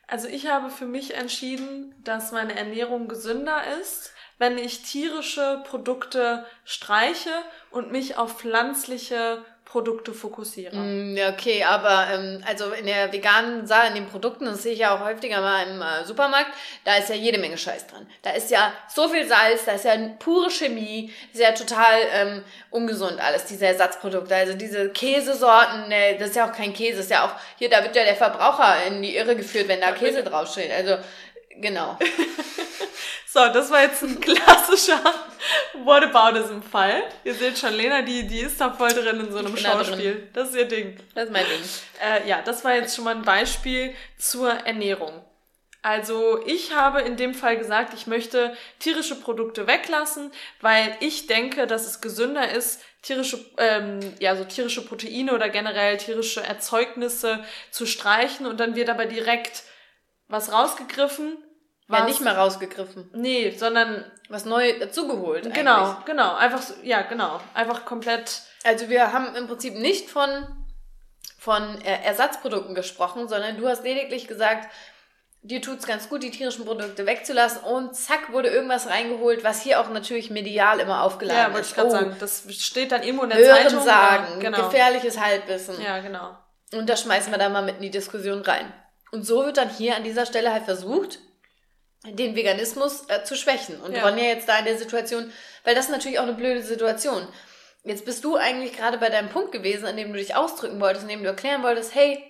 Also 0.07 0.29
ich 0.29 0.47
habe 0.47 0.69
für 0.69 0.85
mich 0.85 1.15
entschieden, 1.15 1.93
dass 2.03 2.31
meine 2.31 2.55
Ernährung 2.55 3.09
gesünder 3.09 3.61
ist, 3.81 4.13
wenn 4.37 4.57
ich 4.57 4.83
tierische 4.83 5.61
Produkte 5.65 6.45
streiche 6.63 7.33
und 7.71 7.91
mich 7.91 8.17
auf 8.17 8.39
pflanzliche 8.39 9.43
Produkte 9.67 10.13
fokussiere. 10.13 10.75
Mm, 10.77 11.17
ja, 11.17 11.29
okay, 11.29 11.63
aber 11.63 12.07
ähm, 12.13 12.41
also 12.47 12.71
in 12.71 12.85
der 12.85 13.11
veganen 13.11 13.67
Sache, 13.67 13.87
in 13.89 13.95
den 13.95 14.07
Produkten, 14.07 14.45
das 14.45 14.63
sehe 14.63 14.71
ich 14.71 14.79
ja 14.79 14.95
auch 14.95 15.01
häufiger 15.01 15.41
mal 15.41 15.67
im 15.67 15.81
äh, 15.81 16.05
Supermarkt, 16.05 16.51
da 16.85 16.95
ist 16.95 17.09
ja 17.09 17.15
jede 17.15 17.37
Menge 17.37 17.57
Scheiß 17.57 17.87
dran. 17.87 18.07
Da 18.21 18.29
ist 18.31 18.49
ja 18.49 18.71
so 18.87 19.09
viel 19.09 19.27
Salz, 19.27 19.65
da 19.65 19.73
ist 19.73 19.83
ja 19.83 19.93
pure 20.19 20.49
Chemie, 20.49 21.11
ist 21.33 21.41
ja 21.41 21.51
total 21.51 21.99
ähm, 22.13 22.43
ungesund 22.71 23.19
alles, 23.19 23.43
diese 23.43 23.67
Ersatzprodukte. 23.67 24.33
Also 24.33 24.53
diese 24.53 24.89
Käsesorten, 24.89 25.89
ne, 25.89 26.15
das 26.17 26.29
ist 26.29 26.37
ja 26.37 26.49
auch 26.49 26.55
kein 26.55 26.73
Käse, 26.73 27.01
ist 27.01 27.11
ja 27.11 27.25
auch, 27.25 27.31
hier, 27.57 27.69
da 27.69 27.83
wird 27.83 27.95
ja 27.95 28.05
der 28.05 28.15
Verbraucher 28.15 28.85
in 28.87 29.01
die 29.01 29.17
Irre 29.17 29.35
geführt, 29.35 29.67
wenn 29.67 29.81
da 29.81 29.91
Käse 29.91 30.23
draufsteht. 30.23 30.71
Also, 30.71 30.97
genau. 31.61 31.97
So, 33.29 33.39
das 33.49 33.69
war 33.69 33.83
jetzt 33.83 34.01
ein 34.01 34.19
klassischer 34.19 34.99
Whataboutism-Fall. 35.83 37.03
Ihr 37.23 37.35
seht 37.35 37.59
schon, 37.59 37.73
Lena, 37.73 38.01
die, 38.01 38.25
die 38.25 38.39
ist 38.39 38.59
da 38.59 38.71
voll 38.71 38.89
drin 38.89 39.19
in 39.19 39.31
so 39.31 39.37
einem 39.37 39.55
Schauspiel. 39.55 40.29
Da 40.33 40.41
das 40.41 40.49
ist 40.49 40.55
ihr 40.55 40.65
Ding. 40.65 40.97
Das 41.13 41.25
ist 41.25 41.31
mein 41.31 41.45
Ding. 41.45 41.61
Äh, 42.01 42.27
ja, 42.27 42.41
das 42.41 42.63
war 42.63 42.73
jetzt 42.73 42.95
schon 42.95 43.03
mal 43.03 43.15
ein 43.15 43.21
Beispiel 43.21 43.93
zur 44.17 44.49
Ernährung. 44.51 45.23
Also 45.83 46.43
ich 46.47 46.73
habe 46.73 47.01
in 47.01 47.15
dem 47.15 47.35
Fall 47.35 47.57
gesagt, 47.57 47.93
ich 47.93 48.07
möchte 48.07 48.55
tierische 48.79 49.15
Produkte 49.15 49.67
weglassen, 49.67 50.31
weil 50.61 50.97
ich 51.01 51.27
denke, 51.27 51.67
dass 51.67 51.85
es 51.85 52.01
gesünder 52.01 52.49
ist, 52.49 52.81
tierische, 53.03 53.45
ähm, 53.57 53.99
ja, 54.19 54.35
so 54.35 54.45
tierische 54.45 54.83
Proteine 54.83 55.33
oder 55.33 55.49
generell 55.49 55.97
tierische 55.97 56.41
Erzeugnisse 56.41 57.43
zu 57.71 57.85
streichen 57.85 58.47
und 58.47 58.59
dann 58.59 58.75
wird 58.75 58.89
aber 58.89 59.05
direkt 59.05 59.63
was 60.27 60.51
rausgegriffen, 60.51 61.37
was, 61.87 61.99
ja, 61.99 62.05
nicht 62.05 62.21
mehr 62.21 62.37
rausgegriffen. 62.37 63.09
Nee, 63.13 63.51
sondern 63.51 64.03
was 64.29 64.45
neu 64.45 64.77
dazugeholt. 64.79 65.53
Genau, 65.53 65.85
eigentlich. 65.85 66.05
genau. 66.05 66.35
Einfach, 66.35 66.61
so, 66.61 66.73
ja, 66.83 67.01
genau. 67.03 67.39
Einfach 67.53 67.85
komplett. 67.85 68.41
Also 68.63 68.89
wir 68.89 69.13
haben 69.13 69.35
im 69.35 69.47
Prinzip 69.47 69.75
nicht 69.75 70.09
von, 70.09 70.29
von 71.39 71.81
Ersatzprodukten 71.81 72.75
gesprochen, 72.75 73.29
sondern 73.29 73.57
du 73.57 73.67
hast 73.67 73.83
lediglich 73.83 74.27
gesagt, 74.27 74.67
dir 75.43 75.61
tut's 75.61 75.87
ganz 75.87 76.09
gut, 76.09 76.23
die 76.23 76.31
tierischen 76.31 76.65
Produkte 76.65 77.05
wegzulassen 77.05 77.61
und 77.61 77.95
zack, 77.95 78.33
wurde 78.33 78.49
irgendwas 78.49 78.87
reingeholt, 78.87 79.45
was 79.45 79.61
hier 79.61 79.79
auch 79.79 79.89
natürlich 79.89 80.29
medial 80.29 80.79
immer 80.79 81.03
aufgeladen 81.03 81.37
ja, 81.37 81.43
ist. 81.43 81.49
Ja, 81.49 81.53
wollte 81.53 81.67
ich 81.69 81.75
gerade 81.75 81.87
oh. 81.87 81.91
sagen. 81.91 82.17
Das 82.19 82.43
steht 82.49 82.91
dann 82.91 83.03
irgendwo 83.03 83.23
in 83.23 83.29
der 83.29 83.39
Hören 83.39 83.63
Zeitung. 83.63 83.83
sagen, 83.83 84.39
genau. 84.39 84.65
gefährliches 84.65 85.19
Halbwissen. 85.19 85.81
Ja, 85.81 85.99
genau. 85.99 86.37
Und 86.73 86.89
da 86.89 86.97
schmeißen 86.97 87.31
wir 87.31 87.37
dann 87.37 87.53
mal 87.53 87.63
mit 87.63 87.77
in 87.77 87.83
die 87.83 87.91
Diskussion 87.91 88.41
rein. 88.41 88.73
Und 89.11 89.25
so 89.25 89.45
wird 89.45 89.55
dann 89.55 89.69
hier 89.69 89.95
an 89.95 90.03
dieser 90.03 90.25
Stelle 90.25 90.51
halt 90.51 90.65
versucht, 90.65 91.19
den 92.03 92.35
Veganismus 92.35 93.05
äh, 93.09 93.23
zu 93.23 93.35
schwächen. 93.35 93.81
Und 93.81 93.93
ja. 93.93 94.03
Ronja 94.03 94.25
jetzt 94.25 94.47
da 94.47 94.59
in 94.59 94.65
der 94.65 94.77
Situation, 94.77 95.31
weil 95.63 95.75
das 95.75 95.85
ist 95.85 95.91
natürlich 95.91 96.19
auch 96.19 96.23
eine 96.23 96.33
blöde 96.33 96.63
Situation. 96.63 97.27
Jetzt 97.83 98.05
bist 98.05 98.23
du 98.23 98.35
eigentlich 98.35 98.75
gerade 98.75 98.97
bei 98.97 99.09
deinem 99.09 99.29
Punkt 99.29 99.51
gewesen, 99.51 99.85
an 99.85 99.97
dem 99.97 100.11
du 100.11 100.19
dich 100.19 100.35
ausdrücken 100.35 100.79
wolltest, 100.79 101.03
in 101.03 101.09
dem 101.09 101.23
du 101.23 101.29
erklären 101.29 101.63
wolltest, 101.63 101.95
hey, 101.95 102.21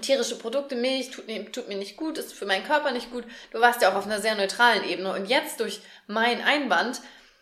tierische 0.00 0.36
Produkte, 0.36 0.76
Milch 0.76 1.10
tut, 1.10 1.24
tut 1.52 1.68
mir 1.68 1.76
nicht 1.76 1.96
gut, 1.96 2.18
ist 2.18 2.32
für 2.32 2.46
meinen 2.46 2.66
Körper 2.66 2.90
nicht 2.90 3.10
gut. 3.10 3.24
Du 3.52 3.60
warst 3.60 3.82
ja 3.82 3.90
auch 3.90 3.96
auf 3.96 4.06
einer 4.06 4.20
sehr 4.20 4.34
neutralen 4.34 4.84
Ebene. 4.84 5.12
Und 5.12 5.26
jetzt 5.26 5.60
durch 5.60 5.80
meinen 6.06 6.42
Einwand 6.42 7.00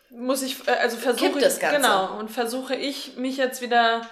muss 0.09 0.41
ich, 0.41 0.67
äh, 0.67 0.71
also 0.71 0.97
versuche 0.97 1.39
ich, 1.39 1.59
genau, 1.59 2.17
und 2.19 2.29
versuche 2.29 2.75
ich 2.75 3.17
mich 3.17 3.37
jetzt 3.37 3.61
wieder 3.61 4.07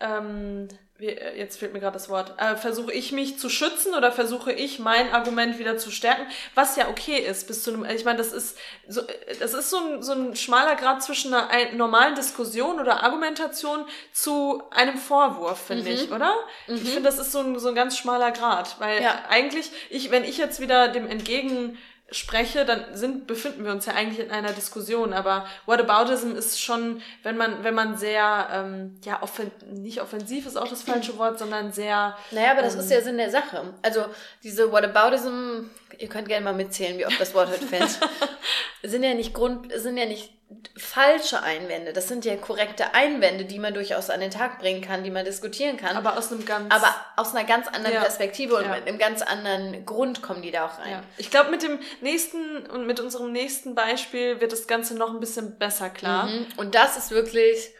ähm, 0.00 0.68
äh, 0.70 0.87
jetzt 1.00 1.58
fehlt 1.58 1.72
mir 1.72 1.78
gerade 1.78 1.94
das 1.94 2.08
Wort, 2.08 2.34
äh, 2.38 2.56
versuche 2.56 2.92
ich 2.92 3.12
mich 3.12 3.38
zu 3.38 3.48
schützen 3.48 3.94
oder 3.94 4.10
versuche 4.10 4.52
ich 4.52 4.80
mein 4.80 5.12
Argument 5.12 5.58
wieder 5.60 5.78
zu 5.78 5.92
stärken, 5.92 6.26
was 6.56 6.74
ja 6.74 6.88
okay 6.88 7.18
ist, 7.18 7.46
bis 7.46 7.62
zu 7.62 7.72
einem, 7.72 7.84
ich 7.84 8.04
meine, 8.04 8.18
das 8.18 8.32
ist 8.32 8.58
so, 8.88 9.02
das 9.38 9.54
ist 9.54 9.70
so 9.70 9.76
ein, 9.76 10.02
so 10.02 10.12
ein 10.12 10.34
schmaler 10.34 10.74
Grad 10.74 11.02
zwischen 11.02 11.32
einer 11.32 11.50
ein, 11.50 11.76
normalen 11.76 12.16
Diskussion 12.16 12.80
oder 12.80 13.04
Argumentation 13.04 13.84
zu 14.12 14.62
einem 14.70 14.98
Vorwurf, 14.98 15.66
finde 15.66 15.84
mhm. 15.84 15.96
ich, 15.96 16.10
oder? 16.10 16.34
Mhm. 16.66 16.74
Ich 16.74 16.90
finde, 16.90 17.02
das 17.02 17.20
ist 17.20 17.30
so 17.30 17.40
ein, 17.40 17.58
so 17.60 17.68
ein 17.68 17.74
ganz 17.76 17.96
schmaler 17.96 18.32
Grad, 18.32 18.80
weil 18.80 19.00
ja. 19.00 19.22
eigentlich, 19.28 19.70
ich, 19.90 20.10
wenn 20.10 20.24
ich 20.24 20.36
jetzt 20.36 20.58
wieder 20.58 20.88
dem 20.88 21.06
entgegen 21.08 21.78
spreche, 22.10 22.64
dann 22.64 22.84
sind, 22.94 23.26
befinden 23.26 23.64
wir 23.64 23.72
uns 23.72 23.84
ja 23.86 23.92
eigentlich 23.92 24.24
in 24.24 24.30
einer 24.30 24.52
Diskussion. 24.52 25.12
Aber 25.12 25.46
Whataboutism 25.66 26.34
ist 26.34 26.60
schon, 26.60 27.02
wenn 27.22 27.36
man, 27.36 27.64
wenn 27.64 27.74
man 27.74 27.98
sehr, 27.98 28.48
ähm, 28.50 28.98
ja, 29.04 29.22
offen, 29.22 29.50
nicht 29.70 30.00
offensiv 30.00 30.46
ist 30.46 30.56
auch 30.56 30.68
das 30.68 30.82
falsche 30.82 31.18
Wort, 31.18 31.38
sondern 31.38 31.72
sehr. 31.72 32.16
Naja, 32.30 32.52
aber 32.52 32.62
das 32.62 32.74
ähm, 32.74 32.80
ist 32.80 32.90
ja 32.90 33.00
Sinn 33.02 33.18
der 33.18 33.30
Sache. 33.30 33.74
Also 33.82 34.06
diese 34.42 34.72
Whataboutism, 34.72 35.66
ihr 35.98 36.08
könnt 36.08 36.28
gerne 36.28 36.44
mal 36.44 36.54
mitzählen, 36.54 36.98
wie 36.98 37.06
oft 37.06 37.20
das 37.20 37.34
Wort 37.34 37.48
heute 37.48 37.66
fällt, 37.66 37.98
sind 38.82 39.02
ja 39.02 39.14
nicht 39.14 39.34
Grund, 39.34 39.72
sind 39.74 39.96
ja 39.96 40.06
nicht 40.06 40.32
falsche 40.76 41.42
Einwände. 41.42 41.92
Das 41.92 42.08
sind 42.08 42.24
ja 42.24 42.34
korrekte 42.36 42.94
Einwände, 42.94 43.44
die 43.44 43.58
man 43.58 43.74
durchaus 43.74 44.08
an 44.08 44.20
den 44.20 44.30
Tag 44.30 44.58
bringen 44.58 44.80
kann, 44.80 45.04
die 45.04 45.10
man 45.10 45.24
diskutieren 45.24 45.76
kann. 45.76 45.96
Aber 45.96 46.16
aus 46.16 46.32
einem 46.32 46.46
ganz 46.46 46.74
aber 46.74 46.94
aus 47.16 47.34
einer 47.34 47.44
ganz 47.44 47.68
anderen 47.68 47.94
ja, 47.94 48.00
Perspektive 48.00 48.56
und 48.56 48.64
ja. 48.64 48.74
mit 48.74 48.88
einem 48.88 48.98
ganz 48.98 49.20
anderen 49.20 49.84
Grund 49.84 50.22
kommen 50.22 50.40
die 50.40 50.50
da 50.50 50.66
auch 50.66 50.78
rein. 50.78 50.90
Ja. 50.90 51.02
Ich 51.18 51.30
glaube, 51.30 51.50
mit 51.50 51.62
dem 51.62 51.78
nächsten 52.00 52.66
und 52.66 52.86
mit 52.86 52.98
unserem 52.98 53.30
nächsten 53.30 53.74
Beispiel 53.74 54.40
wird 54.40 54.52
das 54.52 54.66
Ganze 54.66 54.94
noch 54.94 55.12
ein 55.12 55.20
bisschen 55.20 55.58
besser 55.58 55.90
klar. 55.90 56.26
Mhm. 56.26 56.46
Und 56.56 56.74
das 56.74 56.96
ist 56.96 57.10
wirklich 57.10 57.70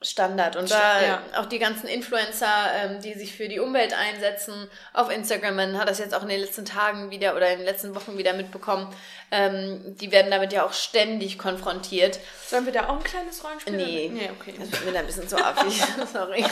Standard. 0.00 0.54
Und 0.54 0.70
da 0.70 1.02
ja. 1.02 1.22
auch 1.36 1.46
die 1.46 1.58
ganzen 1.58 1.88
Influencer, 1.88 2.70
ähm, 2.76 3.00
die 3.02 3.14
sich 3.14 3.34
für 3.34 3.48
die 3.48 3.58
Umwelt 3.58 3.92
einsetzen, 3.98 4.70
auf 4.92 5.10
Instagram, 5.10 5.56
man 5.56 5.76
hat 5.78 5.88
das 5.88 5.98
jetzt 5.98 6.14
auch 6.14 6.22
in 6.22 6.28
den 6.28 6.40
letzten 6.40 6.64
Tagen 6.64 7.10
wieder 7.10 7.34
oder 7.34 7.50
in 7.50 7.58
den 7.58 7.66
letzten 7.66 7.96
Wochen 7.96 8.16
wieder 8.16 8.32
mitbekommen, 8.32 8.94
ähm, 9.32 9.96
die 10.00 10.12
werden 10.12 10.30
damit 10.30 10.52
ja 10.52 10.64
auch 10.64 10.72
ständig 10.72 11.36
konfrontiert. 11.36 12.20
Sollen 12.46 12.64
wir 12.64 12.72
da 12.72 12.88
auch 12.88 12.98
ein 12.98 13.02
kleines 13.02 13.42
Rollenspiel? 13.42 13.76
Nee. 13.76 14.10
Nee, 14.12 14.30
okay. 14.38 14.54
Das 14.56 14.70
wird 14.70 14.84
mir 14.84 14.92
da 14.92 15.00
ein 15.00 15.06
bisschen 15.06 15.28
zu 15.28 15.36
affig. 15.36 15.82
Sorry. 16.12 16.44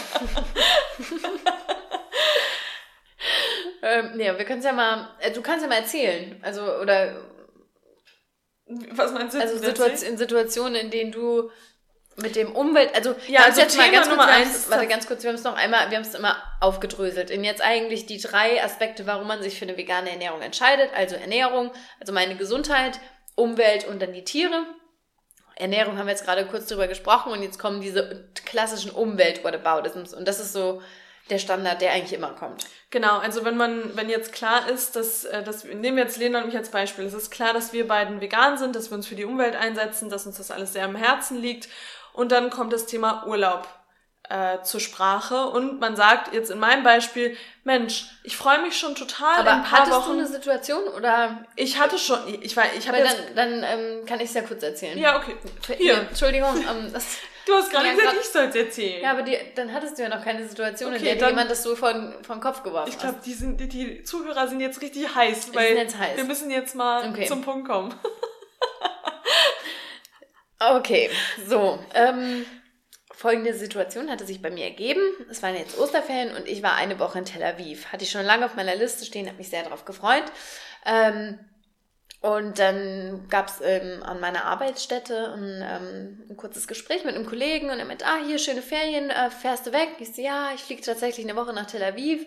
ähm, 3.82 4.10
nee, 4.16 4.24
wir 4.24 4.44
können 4.44 4.58
es 4.58 4.64
ja 4.64 4.72
mal, 4.72 5.08
äh, 5.20 5.30
du 5.30 5.40
kannst 5.40 5.62
ja 5.62 5.68
mal 5.68 5.78
erzählen. 5.78 6.36
Also, 6.42 6.62
oder. 6.78 7.14
Was 8.90 9.12
meinst 9.12 9.36
du? 9.36 9.40
Also 9.40 9.58
Situation, 9.58 10.10
in 10.10 10.18
Situationen, 10.18 10.74
in 10.74 10.90
denen 10.90 11.12
du 11.12 11.48
mit 12.16 12.34
dem 12.34 12.52
Umwelt, 12.52 12.94
also 12.94 13.14
ja, 13.28 13.44
also 13.44 13.60
jetzt 13.60 13.76
mal 13.76 13.90
ganz 13.90 14.08
Nummer 14.08 14.26
eins. 14.26 14.70
Warte 14.70 14.86
ganz 14.86 15.06
kurz, 15.06 15.22
wir 15.22 15.28
haben 15.28 15.36
es 15.36 15.44
noch 15.44 15.54
einmal, 15.54 15.90
wir 15.90 15.98
haben 15.98 16.04
es 16.04 16.14
immer 16.14 16.36
aufgedröselt. 16.60 17.30
In 17.30 17.44
jetzt 17.44 17.60
eigentlich 17.60 18.06
die 18.06 18.18
drei 18.18 18.62
Aspekte, 18.62 19.06
warum 19.06 19.28
man 19.28 19.42
sich 19.42 19.58
für 19.58 19.66
eine 19.66 19.76
vegane 19.76 20.10
Ernährung 20.10 20.40
entscheidet. 20.40 20.90
Also 20.96 21.16
Ernährung, 21.16 21.72
also 22.00 22.12
meine 22.14 22.36
Gesundheit, 22.36 22.98
Umwelt 23.34 23.86
und 23.86 24.00
dann 24.00 24.14
die 24.14 24.24
Tiere. 24.24 24.64
Ernährung 25.56 25.98
haben 25.98 26.06
wir 26.06 26.12
jetzt 26.12 26.24
gerade 26.24 26.46
kurz 26.46 26.66
drüber 26.66 26.86
gesprochen 26.86 27.32
und 27.32 27.42
jetzt 27.42 27.58
kommen 27.58 27.80
diese 27.80 28.28
klassischen 28.44 28.90
Umwelt-Whataboutisms 28.90 30.12
und 30.14 30.26
das 30.26 30.40
ist 30.40 30.52
so 30.52 30.82
der 31.30 31.38
Standard, 31.38 31.80
der 31.80 31.92
eigentlich 31.92 32.12
immer 32.12 32.32
kommt. 32.32 32.66
Genau, 32.90 33.18
also 33.18 33.44
wenn 33.44 33.56
man, 33.56 33.96
wenn 33.96 34.08
jetzt 34.08 34.32
klar 34.32 34.68
ist, 34.68 34.94
dass, 34.94 35.24
äh, 35.24 35.42
dass 35.42 35.64
nehmen 35.64 35.96
wir 35.96 36.04
jetzt 36.04 36.18
Lena 36.18 36.40
und 36.40 36.46
mich 36.46 36.56
als 36.56 36.70
Beispiel, 36.70 37.04
es 37.04 37.14
ist 37.14 37.30
klar, 37.30 37.52
dass 37.52 37.72
wir 37.72 37.88
beiden 37.88 38.20
vegan 38.20 38.58
sind, 38.58 38.76
dass 38.76 38.90
wir 38.90 38.96
uns 38.96 39.06
für 39.06 39.16
die 39.16 39.24
Umwelt 39.24 39.56
einsetzen, 39.56 40.08
dass 40.08 40.26
uns 40.26 40.36
das 40.36 40.50
alles 40.50 40.72
sehr 40.72 40.84
am 40.84 40.94
Herzen 40.94 41.40
liegt 41.40 41.68
und 42.16 42.32
dann 42.32 42.50
kommt 42.50 42.72
das 42.72 42.86
Thema 42.86 43.26
Urlaub 43.26 43.68
äh, 44.28 44.62
zur 44.62 44.80
Sprache 44.80 45.46
und 45.46 45.78
man 45.78 45.94
sagt 45.94 46.34
jetzt 46.34 46.50
in 46.50 46.58
meinem 46.58 46.82
Beispiel, 46.82 47.36
Mensch, 47.64 48.06
ich 48.24 48.36
freue 48.36 48.60
mich 48.62 48.76
schon 48.76 48.94
total. 48.94 49.38
Aber 49.38 49.50
in 49.52 49.56
ein 49.58 49.62
paar 49.62 49.80
hattest 49.80 49.96
Wochen. 49.98 50.12
du 50.12 50.18
eine 50.18 50.26
Situation 50.26 50.82
oder? 50.88 51.44
Ich 51.54 51.78
hatte 51.78 51.98
schon, 51.98 52.18
ich 52.40 52.56
war, 52.56 52.64
ich 52.76 52.88
habe 52.88 52.98
jetzt. 52.98 53.16
Dann, 53.34 53.60
dann 53.60 53.80
ähm, 53.80 54.06
kann 54.06 54.18
ich 54.18 54.28
es 54.28 54.34
ja 54.34 54.42
kurz 54.42 54.62
erzählen. 54.62 54.98
Ja, 54.98 55.18
okay. 55.18 55.36
Hier. 55.78 56.06
Entschuldigung. 56.08 56.56
Ähm, 56.56 56.90
das, 56.92 57.18
du 57.46 57.54
hast 57.54 57.70
gerade 57.70 57.90
gesagt, 57.90 58.08
grad, 58.08 58.16
ich 58.20 58.28
soll 58.28 58.44
es 58.46 58.54
erzählen. 58.56 59.02
Ja, 59.02 59.12
aber 59.12 59.22
die, 59.22 59.36
dann 59.54 59.72
hattest 59.72 59.98
du 59.98 60.02
ja 60.02 60.08
noch 60.08 60.24
keine 60.24 60.46
Situation, 60.48 60.92
okay, 60.92 61.12
in 61.12 61.18
der 61.18 61.28
jemand 61.28 61.50
das 61.50 61.62
so 61.62 61.76
von 61.76 62.14
vom 62.22 62.40
Kopf 62.40 62.62
geworfen 62.62 62.90
Ich 62.90 62.98
glaube, 62.98 63.18
die 63.24 63.34
sind, 63.34 63.60
die, 63.60 63.68
die 63.68 64.02
Zuhörer 64.02 64.48
sind 64.48 64.60
jetzt 64.60 64.80
richtig 64.80 65.14
heiß, 65.14 65.54
weil 65.54 65.68
sind 65.68 65.78
jetzt 65.78 65.98
heiß. 65.98 66.16
wir 66.16 66.24
müssen 66.24 66.50
jetzt 66.50 66.74
mal 66.74 67.08
okay. 67.10 67.26
zum 67.26 67.42
Punkt 67.42 67.68
kommen. 67.68 67.94
Okay, 70.58 71.10
so. 71.46 71.78
Ähm, 71.94 72.46
folgende 73.12 73.54
Situation 73.54 74.10
hatte 74.10 74.26
sich 74.26 74.40
bei 74.40 74.50
mir 74.50 74.64
ergeben. 74.64 75.00
Es 75.30 75.42
waren 75.42 75.54
jetzt 75.54 75.78
Osterferien 75.78 76.34
und 76.34 76.48
ich 76.48 76.62
war 76.62 76.74
eine 76.74 76.98
Woche 76.98 77.18
in 77.18 77.24
Tel 77.24 77.42
Aviv. 77.42 77.92
Hatte 77.92 78.04
ich 78.04 78.10
schon 78.10 78.24
lange 78.24 78.46
auf 78.46 78.54
meiner 78.54 78.74
Liste 78.74 79.04
stehen, 79.04 79.26
habe 79.26 79.38
mich 79.38 79.50
sehr 79.50 79.64
darauf 79.64 79.84
gefreut. 79.84 80.24
Ähm, 80.86 81.38
und 82.20 82.58
dann 82.58 83.28
gab 83.28 83.48
es 83.48 83.60
ähm, 83.62 84.02
an 84.02 84.20
meiner 84.20 84.46
Arbeitsstätte 84.46 85.34
ein, 85.34 85.62
ähm, 85.62 86.26
ein, 86.30 86.36
kurzes 86.36 86.66
Gespräch 86.66 87.04
mit 87.04 87.14
einem 87.14 87.26
Kollegen 87.26 87.70
und 87.70 87.78
er 87.78 87.84
meinte, 87.84 88.06
ah, 88.06 88.18
hier 88.26 88.38
schöne 88.38 88.62
Ferien, 88.62 89.10
äh, 89.10 89.30
fährst 89.30 89.66
du 89.66 89.72
weg? 89.72 89.90
Ich 89.98 90.14
so, 90.14 90.22
ja, 90.22 90.50
ich 90.54 90.62
fliege 90.62 90.82
tatsächlich 90.82 91.26
eine 91.26 91.36
Woche 91.36 91.52
nach 91.52 91.66
Tel 91.66 91.82
Aviv. 91.82 92.26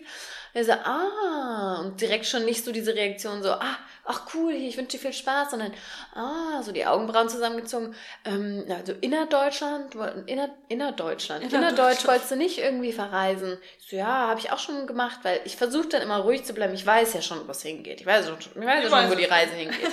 Und 0.52 0.60
er 0.60 0.64
so, 0.64 0.72
ah, 0.72 1.80
und 1.80 2.00
direkt 2.00 2.26
schon 2.26 2.44
nicht 2.44 2.64
so 2.64 2.72
diese 2.72 2.94
Reaktion 2.94 3.42
so, 3.42 3.52
ah, 3.52 3.78
ach 4.04 4.34
cool, 4.34 4.52
ich 4.52 4.76
wünsche 4.76 4.96
dir 4.96 4.98
viel 4.98 5.12
Spaß, 5.12 5.50
sondern, 5.50 5.72
ah, 6.14 6.62
so 6.62 6.72
die 6.72 6.86
Augenbrauen 6.86 7.28
zusammengezogen, 7.28 7.94
ähm, 8.24 8.64
also 8.68 8.92
innerdeutschland, 9.00 9.94
inner, 10.26 10.50
innerdeutschland, 10.68 11.44
innerdeutsch 11.44 12.06
wolltest 12.06 12.30
du 12.30 12.36
nicht 12.36 12.58
irgendwie 12.58 12.92
verreisen. 12.92 13.58
Ich 13.78 13.90
so, 13.90 13.96
ja, 13.96 14.28
habe 14.28 14.40
ich 14.40 14.50
auch 14.50 14.58
schon 14.58 14.86
gemacht, 14.86 15.20
weil 15.22 15.40
ich 15.44 15.56
versuche 15.56 15.88
dann 15.88 16.02
immer 16.02 16.18
ruhig 16.18 16.44
zu 16.44 16.52
bleiben, 16.52 16.74
ich 16.74 16.86
weiß 16.86 17.14
ja 17.14 17.22
schon, 17.22 17.46
wo 17.46 17.52
es 17.52 17.62
hingeht, 17.62 18.00
ich 18.00 18.06
weiß, 18.06 18.26
schon, 18.26 18.38
ich 18.38 18.66
weiß 18.66 18.84
ja 18.84 18.90
schon, 18.90 19.10
wo 19.10 19.14
die 19.14 19.24
Reise 19.24 19.54
hingeht. 19.54 19.78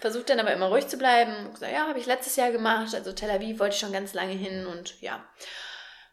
Versuche 0.00 0.24
dann 0.24 0.40
aber 0.40 0.52
immer 0.54 0.68
ruhig 0.68 0.88
zu 0.88 0.96
bleiben. 0.96 1.50
So, 1.58 1.66
ja, 1.66 1.86
habe 1.86 1.98
ich 1.98 2.06
letztes 2.06 2.34
Jahr 2.36 2.50
gemacht, 2.50 2.94
also 2.94 3.12
Tel 3.12 3.30
Aviv 3.30 3.58
wollte 3.58 3.74
ich 3.74 3.80
schon 3.80 3.92
ganz 3.92 4.14
lange 4.14 4.32
hin 4.32 4.66
und 4.66 4.98
ja. 5.02 5.22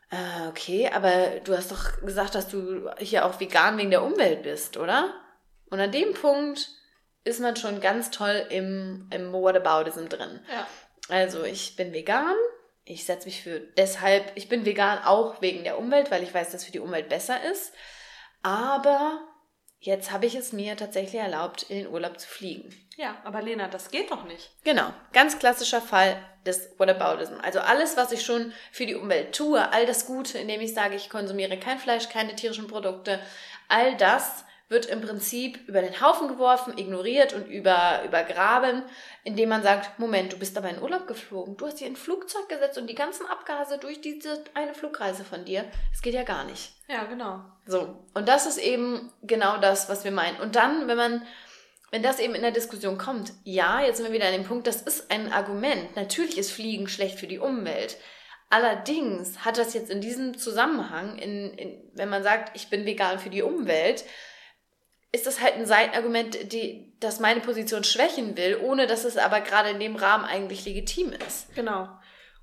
Äh, 0.10 0.48
okay, 0.48 0.90
aber 0.94 1.40
du 1.44 1.56
hast 1.56 1.72
doch 1.72 2.02
gesagt, 2.02 2.36
dass 2.36 2.48
du 2.48 2.90
hier 3.00 3.26
auch 3.26 3.40
vegan 3.40 3.78
wegen 3.78 3.92
der 3.92 4.04
Umwelt 4.04 4.44
bist, 4.44 4.78
oder? 4.78 5.14
Und 5.70 5.80
an 5.80 5.92
dem 5.92 6.14
Punkt 6.14 6.70
ist 7.24 7.42
man 7.42 7.58
schon 7.58 7.82
ganz 7.82 8.10
toll 8.10 8.46
im, 8.50 9.10
im 9.12 9.34
Whataboutism 9.34 10.08
drin. 10.08 10.40
Ja. 10.52 10.66
Also 11.10 11.44
ich 11.44 11.76
bin 11.76 11.94
vegan, 11.94 12.36
ich 12.86 13.06
setze 13.06 13.28
mich 13.28 13.44
für 13.44 13.60
deshalb, 13.60 14.32
ich 14.36 14.48
bin 14.48 14.66
vegan 14.66 15.04
auch 15.04 15.42
wegen 15.42 15.64
der 15.64 15.78
Umwelt, 15.78 16.10
weil 16.10 16.24
ich 16.24 16.34
weiß, 16.34 16.52
dass 16.52 16.64
für 16.64 16.72
die 16.72 16.80
Umwelt 16.80 17.10
besser 17.10 17.44
ist. 17.44 17.74
Aber 18.44 19.20
jetzt 19.80 20.12
habe 20.12 20.26
ich 20.26 20.36
es 20.36 20.54
mir 20.54 20.78
tatsächlich 20.78 21.22
erlaubt, 21.22 21.64
in 21.64 21.80
den 21.80 21.88
Urlaub 21.88 22.18
zu 22.18 22.28
fliegen. 22.30 22.74
Ja, 22.96 23.18
aber 23.26 23.42
Lena, 23.42 23.68
das 23.68 23.92
geht 23.92 24.10
doch 24.10 24.24
nicht. 24.24 24.52
Genau, 24.64 24.94
ganz 25.12 25.38
klassischer 25.38 25.82
Fall 25.82 26.18
des 26.48 26.72
Whataboutism. 26.78 27.36
Also 27.42 27.60
alles, 27.60 27.98
was 27.98 28.12
ich 28.12 28.26
schon 28.26 28.54
für 28.72 28.86
die 28.86 28.96
Umwelt 28.96 29.36
tue, 29.36 29.72
all 29.72 29.86
das 29.86 30.06
Gute, 30.06 30.38
indem 30.38 30.62
ich 30.62 30.74
sage, 30.74 30.96
ich 30.96 31.10
konsumiere 31.10 31.58
kein 31.58 31.78
Fleisch, 31.78 32.10
keine 32.10 32.36
tierischen 32.36 32.68
Produkte, 32.68 33.20
all 33.68 33.96
das 33.98 34.46
wird 34.70 34.86
im 34.88 35.02
Prinzip 35.02 35.68
über 35.68 35.82
den 35.82 36.02
Haufen 36.02 36.28
geworfen, 36.28 36.78
ignoriert 36.78 37.34
und 37.34 37.48
über, 37.48 38.02
übergraben, 38.04 38.84
indem 39.24 39.50
man 39.50 39.64
sagt, 39.64 39.98
Moment, 39.98 40.34
du 40.34 40.38
bist 40.38 40.58
aber 40.58 40.70
in 40.70 40.82
Urlaub 40.82 41.08
geflogen, 41.08 41.56
du 41.56 41.68
hast 41.68 41.80
dir 41.80 41.88
in 41.88 41.94
ein 41.94 41.98
Flugzeug 41.98 42.50
gesetzt 42.50 42.78
und 42.78 42.88
die 42.88 42.96
ganzen 42.96 43.26
Abgase 43.28 43.78
durch 43.78 44.02
diese 44.02 44.44
eine 44.56 44.74
Flugreise 44.74 45.24
von 45.24 45.46
dir, 45.46 45.64
es 45.94 46.02
geht 46.02 46.14
ja 46.14 46.24
gar 46.24 46.44
nicht. 46.44 46.74
Ja, 46.90 47.06
genau. 47.06 47.42
So, 47.66 47.98
und 48.14 48.28
das 48.28 48.46
ist 48.46 48.58
eben 48.58 49.12
genau 49.24 49.58
das, 49.58 49.88
was 49.88 50.04
wir 50.04 50.12
meinen. 50.12 50.40
Und 50.42 50.56
dann, 50.58 50.88
wenn 50.88 50.98
man 50.98 51.26
wenn 51.92 52.04
das 52.04 52.20
eben 52.20 52.36
in 52.36 52.42
der 52.42 52.52
Diskussion 52.52 52.98
kommt, 52.98 53.32
ja, 53.44 53.82
jetzt 53.82 53.98
sind 53.98 54.06
wir 54.06 54.14
wieder 54.14 54.28
an 54.28 54.34
dem 54.34 54.44
Punkt, 54.44 54.68
das 54.68 54.82
ist 54.82 55.10
ein 55.10 55.32
Argument. 55.32 55.96
Natürlich 55.96 56.38
ist 56.38 56.52
Fliegen 56.52 56.88
schlecht 56.88 57.20
für 57.20 57.28
die 57.28 57.40
Umwelt. 57.40 57.98
Allerdings 58.50 59.46
hat 59.46 59.58
das 59.58 59.74
jetzt 59.74 59.90
in 59.90 60.02
diesem 60.02 60.38
Zusammenhang, 60.38 61.18
in, 61.18 61.54
in, 61.54 61.92
wenn 61.94 62.10
man 62.10 62.24
sagt, 62.24 62.56
ich 62.56 62.70
bin 62.70 62.86
vegan 62.86 63.20
für 63.20 63.30
die 63.30 63.42
Umwelt, 63.42 64.04
ist 65.12 65.26
das 65.26 65.42
halt 65.42 65.56
ein 65.56 65.66
Seitenargument, 65.66 66.52
die, 66.52 66.94
das 67.00 67.20
meine 67.20 67.40
Position 67.40 67.84
schwächen 67.84 68.38
will, 68.38 68.58
ohne 68.62 68.88
dass 68.88 69.06
es 69.06 69.18
aber 69.18 69.42
gerade 69.42 69.70
in 69.70 69.80
dem 69.80 69.96
Rahmen 69.96 70.26
eigentlich 70.26 70.66
legitim 70.66 71.14
ist. 71.28 71.54
Genau. 71.56 71.88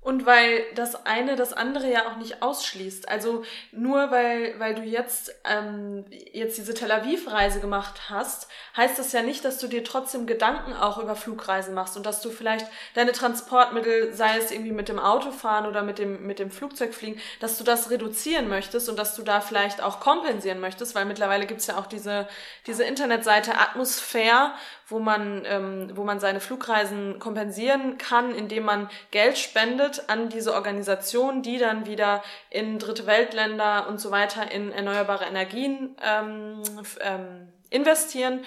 Und 0.05 0.27
weil 0.27 0.63
das 0.75 1.07
eine 1.07 1.35
das 1.35 1.51
andere 1.51 1.91
ja 1.91 2.05
auch 2.05 2.17
nicht 2.17 2.43
ausschließt. 2.43 3.09
Also 3.09 3.43
nur 3.71 4.11
weil, 4.11 4.53
weil 4.59 4.75
du 4.75 4.83
jetzt, 4.83 5.33
ähm, 5.43 6.05
jetzt 6.31 6.59
diese 6.59 6.75
Tel 6.75 6.91
Aviv-Reise 6.91 7.59
gemacht 7.59 8.01
hast, 8.07 8.47
heißt 8.77 8.99
das 8.99 9.13
ja 9.13 9.23
nicht, 9.23 9.43
dass 9.43 9.57
du 9.57 9.65
dir 9.65 9.83
trotzdem 9.83 10.27
Gedanken 10.27 10.73
auch 10.73 10.99
über 10.99 11.15
Flugreisen 11.15 11.73
machst 11.73 11.97
und 11.97 12.05
dass 12.05 12.21
du 12.21 12.29
vielleicht 12.29 12.67
deine 12.93 13.13
Transportmittel, 13.13 14.13
sei 14.13 14.37
es 14.37 14.51
irgendwie 14.51 14.73
mit 14.73 14.89
dem 14.89 14.99
Auto 14.99 15.31
fahren 15.31 15.65
oder 15.65 15.81
mit 15.81 15.97
dem, 15.97 16.27
mit 16.27 16.37
dem 16.37 16.51
Flugzeug 16.51 16.93
fliegen, 16.93 17.19
dass 17.39 17.57
du 17.57 17.63
das 17.63 17.89
reduzieren 17.89 18.47
möchtest 18.47 18.89
und 18.89 18.99
dass 18.99 19.15
du 19.15 19.23
da 19.23 19.41
vielleicht 19.41 19.81
auch 19.81 19.99
kompensieren 19.99 20.59
möchtest, 20.59 20.93
weil 20.93 21.05
mittlerweile 21.05 21.47
gibt's 21.47 21.65
ja 21.65 21.79
auch 21.79 21.87
diese, 21.87 22.27
diese 22.67 22.83
Internetseite 22.83 23.57
Atmosphäre, 23.57 24.53
wo 24.87 24.99
man, 24.99 25.43
ähm, 25.45 25.91
wo 25.95 26.03
man 26.03 26.19
seine 26.19 26.39
Flugreisen 26.39 27.19
kompensieren 27.19 27.97
kann, 27.97 28.33
indem 28.33 28.65
man 28.65 28.89
Geld 29.11 29.37
spendet 29.37 30.09
an 30.09 30.29
diese 30.29 30.53
Organisation, 30.53 31.41
die 31.41 31.57
dann 31.57 31.85
wieder 31.85 32.23
in 32.49 32.77
dritte 32.77 33.07
Weltländer 33.07 33.87
und 33.87 33.99
so 33.99 34.11
weiter 34.11 34.51
in 34.51 34.71
erneuerbare 34.71 35.25
Energien 35.25 35.95
ähm, 36.03 36.61
ähm, 37.01 37.53
investieren. 37.69 38.45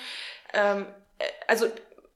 Ähm, 0.52 0.86
äh, 1.18 1.24
also 1.46 1.66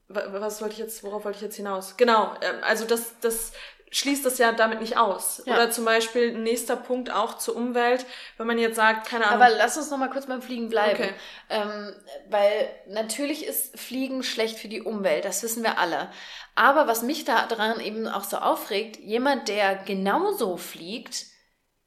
was 0.07 0.61
wollte 0.61 0.73
ich 0.73 0.79
jetzt, 0.79 1.03
worauf 1.03 1.25
wollte 1.25 1.37
ich 1.37 1.43
jetzt 1.43 1.55
hinaus? 1.55 1.97
Genau, 1.97 2.33
ähm, 2.41 2.57
also 2.61 2.85
das, 2.85 3.19
das 3.19 3.51
schließt 3.93 4.25
das 4.25 4.39
ja 4.39 4.51
damit 4.51 4.81
nicht 4.81 4.97
aus. 4.97 5.43
Ja. 5.45 5.53
Oder 5.53 5.71
zum 5.71 5.85
Beispiel 5.85 6.33
nächster 6.33 6.75
Punkt 6.75 7.11
auch 7.11 7.37
zur 7.37 7.55
Umwelt, 7.55 8.05
wenn 8.37 8.47
man 8.47 8.57
jetzt 8.57 8.75
sagt, 8.75 9.07
keine 9.07 9.27
Ahnung. 9.27 9.41
Aber 9.41 9.55
lass 9.55 9.77
uns 9.77 9.91
noch 9.91 9.99
mal 9.99 10.09
kurz 10.09 10.25
beim 10.25 10.41
Fliegen 10.41 10.69
bleiben. 10.69 10.95
Okay. 10.95 11.13
Ähm, 11.49 11.95
weil 12.29 12.69
natürlich 12.87 13.45
ist 13.45 13.79
Fliegen 13.79 14.23
schlecht 14.23 14.57
für 14.57 14.67
die 14.67 14.81
Umwelt, 14.81 15.25
das 15.25 15.43
wissen 15.43 15.63
wir 15.63 15.77
alle. 15.77 16.09
Aber 16.55 16.87
was 16.87 17.03
mich 17.03 17.23
da 17.23 17.45
dran 17.45 17.79
eben 17.79 18.07
auch 18.07 18.23
so 18.23 18.37
aufregt, 18.37 18.97
jemand, 18.97 19.47
der 19.47 19.75
genauso 19.75 20.57
fliegt, 20.57 21.27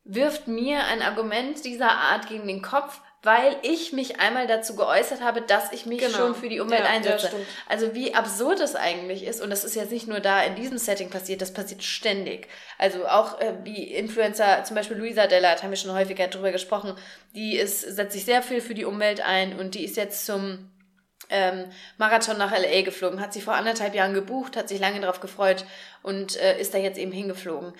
wirft 0.05 0.47
mir 0.47 0.85
ein 0.85 1.03
Argument 1.03 1.65
dieser 1.65 1.91
Art 1.91 2.29
gegen 2.29 2.47
den 2.47 2.63
Kopf, 2.63 3.01
weil 3.27 3.57
ich 3.63 3.93
mich 3.93 4.21
einmal 4.21 4.47
dazu 4.47 4.77
geäußert 4.77 5.21
habe, 5.21 5.43
dass 5.43 5.73
ich 5.73 5.85
mich 5.85 5.99
genau. 5.99 6.17
schon 6.17 6.35
für 6.37 6.49
die 6.49 6.61
Umwelt 6.61 6.85
ja, 6.85 6.91
einsetze. 6.91 7.27
Ja, 7.27 7.39
also 7.67 7.93
wie 7.93 8.15
absurd 8.15 8.61
es 8.61 8.77
eigentlich 8.77 9.25
ist, 9.25 9.43
und 9.43 9.51
das 9.51 9.65
ist 9.65 9.75
jetzt 9.75 9.91
nicht 9.91 10.07
nur 10.07 10.21
da 10.21 10.45
in 10.45 10.55
diesem 10.55 10.79
Setting 10.79 11.11
passiert, 11.11 11.43
das 11.43 11.53
passiert 11.53 11.83
ständig. 11.83 12.47
Also 12.79 13.05
auch 13.09 13.41
äh, 13.41 13.55
wie 13.65 13.83
Influencer, 13.83 14.63
zum 14.63 14.77
Beispiel 14.77 14.97
Luisa 14.97 15.27
Dellert, 15.27 15.65
haben 15.65 15.71
wir 15.71 15.77
schon 15.77 15.93
häufiger 15.93 16.29
drüber 16.29 16.53
gesprochen, 16.53 16.95
die 17.35 17.57
ist, 17.57 17.81
setzt 17.81 18.13
sich 18.13 18.25
sehr 18.25 18.43
viel 18.43 18.61
für 18.61 18.75
die 18.75 18.85
Umwelt 18.85 19.21
ein 19.21 19.59
und 19.59 19.75
die 19.75 19.85
ist 19.85 19.97
jetzt 19.97 20.25
zum 20.25 20.71
ähm, 21.29 21.65
Marathon 21.99 22.39
nach 22.39 22.57
LA 22.57 22.83
geflogen, 22.83 23.21
hat 23.21 23.33
sie 23.33 23.41
vor 23.41 23.55
anderthalb 23.55 23.97
Jahren 23.97 24.15
gebucht, 24.15 24.57
hat 24.57 24.69
sich 24.69 24.79
lange 24.79 25.01
darauf 25.01 25.19
gefreut 25.19 25.65
und 26.05 26.37
äh, 26.37 26.61
ist 26.61 26.75
da 26.75 26.79
jetzt 26.79 26.97
eben 26.99 27.11
hingeflogen 27.11 27.75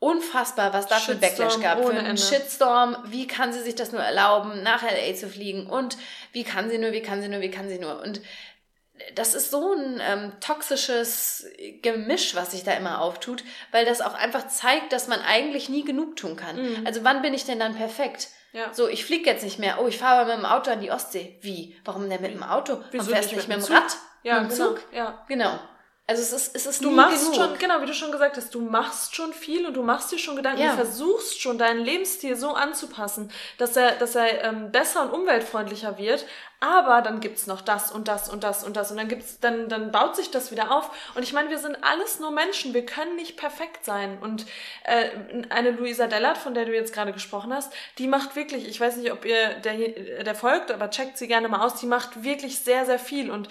unfassbar, 0.00 0.72
was 0.72 0.86
da 0.86 0.96
für 0.96 1.12
ein 1.12 1.20
Backlash 1.20 1.60
gab. 1.60 1.82
Für 1.82 1.90
einen 1.90 2.06
Ende. 2.06 2.22
Shitstorm. 2.22 2.96
Wie 3.06 3.26
kann 3.26 3.52
sie 3.52 3.60
sich 3.60 3.74
das 3.74 3.92
nur 3.92 4.02
erlauben, 4.02 4.62
nach 4.62 4.82
LA 4.82 5.14
zu 5.14 5.28
fliegen? 5.28 5.66
Und 5.66 5.96
wie 6.32 6.44
kann 6.44 6.70
sie 6.70 6.78
nur, 6.78 6.92
wie 6.92 7.02
kann 7.02 7.20
sie 7.20 7.28
nur, 7.28 7.40
wie 7.40 7.50
kann 7.50 7.68
sie 7.68 7.78
nur? 7.78 8.00
Und 8.00 8.20
das 9.14 9.34
ist 9.34 9.50
so 9.50 9.74
ein 9.74 10.00
ähm, 10.00 10.32
toxisches 10.40 11.46
Gemisch, 11.82 12.34
was 12.34 12.52
sich 12.52 12.64
da 12.64 12.72
immer 12.72 13.00
auftut, 13.00 13.44
weil 13.70 13.84
das 13.84 14.00
auch 14.00 14.14
einfach 14.14 14.48
zeigt, 14.48 14.92
dass 14.92 15.08
man 15.08 15.20
eigentlich 15.20 15.68
nie 15.68 15.84
genug 15.84 16.16
tun 16.16 16.36
kann. 16.36 16.56
Mhm. 16.56 16.86
Also 16.86 17.04
wann 17.04 17.22
bin 17.22 17.34
ich 17.34 17.44
denn 17.44 17.58
dann 17.58 17.76
perfekt? 17.76 18.28
Ja. 18.52 18.72
So, 18.72 18.88
ich 18.88 19.04
fliege 19.04 19.28
jetzt 19.28 19.44
nicht 19.44 19.58
mehr. 19.58 19.78
Oh, 19.80 19.88
ich 19.88 19.98
fahre 19.98 20.26
mit 20.26 20.36
dem 20.36 20.46
Auto 20.46 20.70
an 20.70 20.80
die 20.80 20.90
Ostsee. 20.90 21.38
Wie? 21.42 21.76
Warum 21.84 22.08
denn 22.08 22.22
mit 22.22 22.32
dem 22.32 22.42
Auto? 22.42 22.82
Warum 22.92 23.06
fährst 23.06 23.30
du 23.30 23.36
nicht 23.36 23.48
mit 23.48 23.58
dem 23.58 23.72
Rad? 23.72 23.96
Ja, 24.22 24.40
mit 24.40 24.50
dem 24.50 24.56
genau. 24.56 24.68
Zug? 24.70 24.82
Ja. 24.92 25.24
Genau. 25.28 25.58
Also 26.10 26.22
es 26.22 26.32
ist, 26.32 26.56
es 26.56 26.64
ist 26.64 26.82
du 26.82 26.90
machst 26.90 27.32
genug. 27.32 27.34
schon, 27.34 27.58
genau, 27.58 27.82
wie 27.82 27.86
du 27.86 27.92
schon 27.92 28.10
gesagt 28.10 28.38
hast, 28.38 28.54
du 28.54 28.62
machst 28.62 29.14
schon 29.14 29.34
viel 29.34 29.66
und 29.66 29.74
du 29.74 29.82
machst 29.82 30.10
dir 30.10 30.18
schon 30.18 30.36
Gedanken, 30.36 30.62
ja. 30.62 30.70
du 30.70 30.76
versuchst 30.76 31.38
schon 31.38 31.58
deinen 31.58 31.80
Lebensstil 31.84 32.34
so 32.34 32.54
anzupassen, 32.54 33.30
dass 33.58 33.76
er, 33.76 33.92
dass 33.96 34.14
er 34.14 34.42
ähm, 34.42 34.72
besser 34.72 35.02
und 35.02 35.12
umweltfreundlicher 35.12 35.98
wird, 35.98 36.24
aber 36.60 37.02
dann 37.02 37.20
gibt's 37.20 37.46
noch 37.46 37.60
das 37.60 37.92
und 37.92 38.08
das 38.08 38.28
und 38.28 38.42
das 38.42 38.64
und 38.64 38.76
das 38.76 38.90
und 38.90 38.96
dann 38.96 39.06
gibt's, 39.06 39.38
dann, 39.38 39.68
dann 39.68 39.92
baut 39.92 40.16
sich 40.16 40.32
das 40.32 40.50
wieder 40.50 40.72
auf. 40.72 40.90
Und 41.14 41.22
ich 41.22 41.32
meine, 41.32 41.50
wir 41.50 41.58
sind 41.58 41.76
alles 41.82 42.18
nur 42.18 42.32
Menschen, 42.32 42.74
wir 42.74 42.84
können 42.84 43.14
nicht 43.14 43.36
perfekt 43.36 43.84
sein. 43.84 44.18
Und 44.20 44.44
äh, 44.82 45.10
eine 45.50 45.70
Luisa 45.70 46.08
Dellert, 46.08 46.36
von 46.36 46.54
der 46.54 46.64
du 46.64 46.74
jetzt 46.74 46.92
gerade 46.92 47.12
gesprochen 47.12 47.52
hast, 47.52 47.72
die 47.98 48.08
macht 48.08 48.34
wirklich, 48.34 48.66
ich 48.66 48.80
weiß 48.80 48.96
nicht, 48.96 49.12
ob 49.12 49.24
ihr 49.24 49.54
der, 49.60 50.24
der 50.24 50.34
folgt, 50.34 50.72
aber 50.72 50.90
checkt 50.90 51.16
sie 51.16 51.28
gerne 51.28 51.48
mal 51.48 51.64
aus, 51.64 51.76
die 51.76 51.86
macht 51.86 52.24
wirklich 52.24 52.58
sehr, 52.58 52.86
sehr 52.86 52.98
viel. 52.98 53.30
Und 53.30 53.48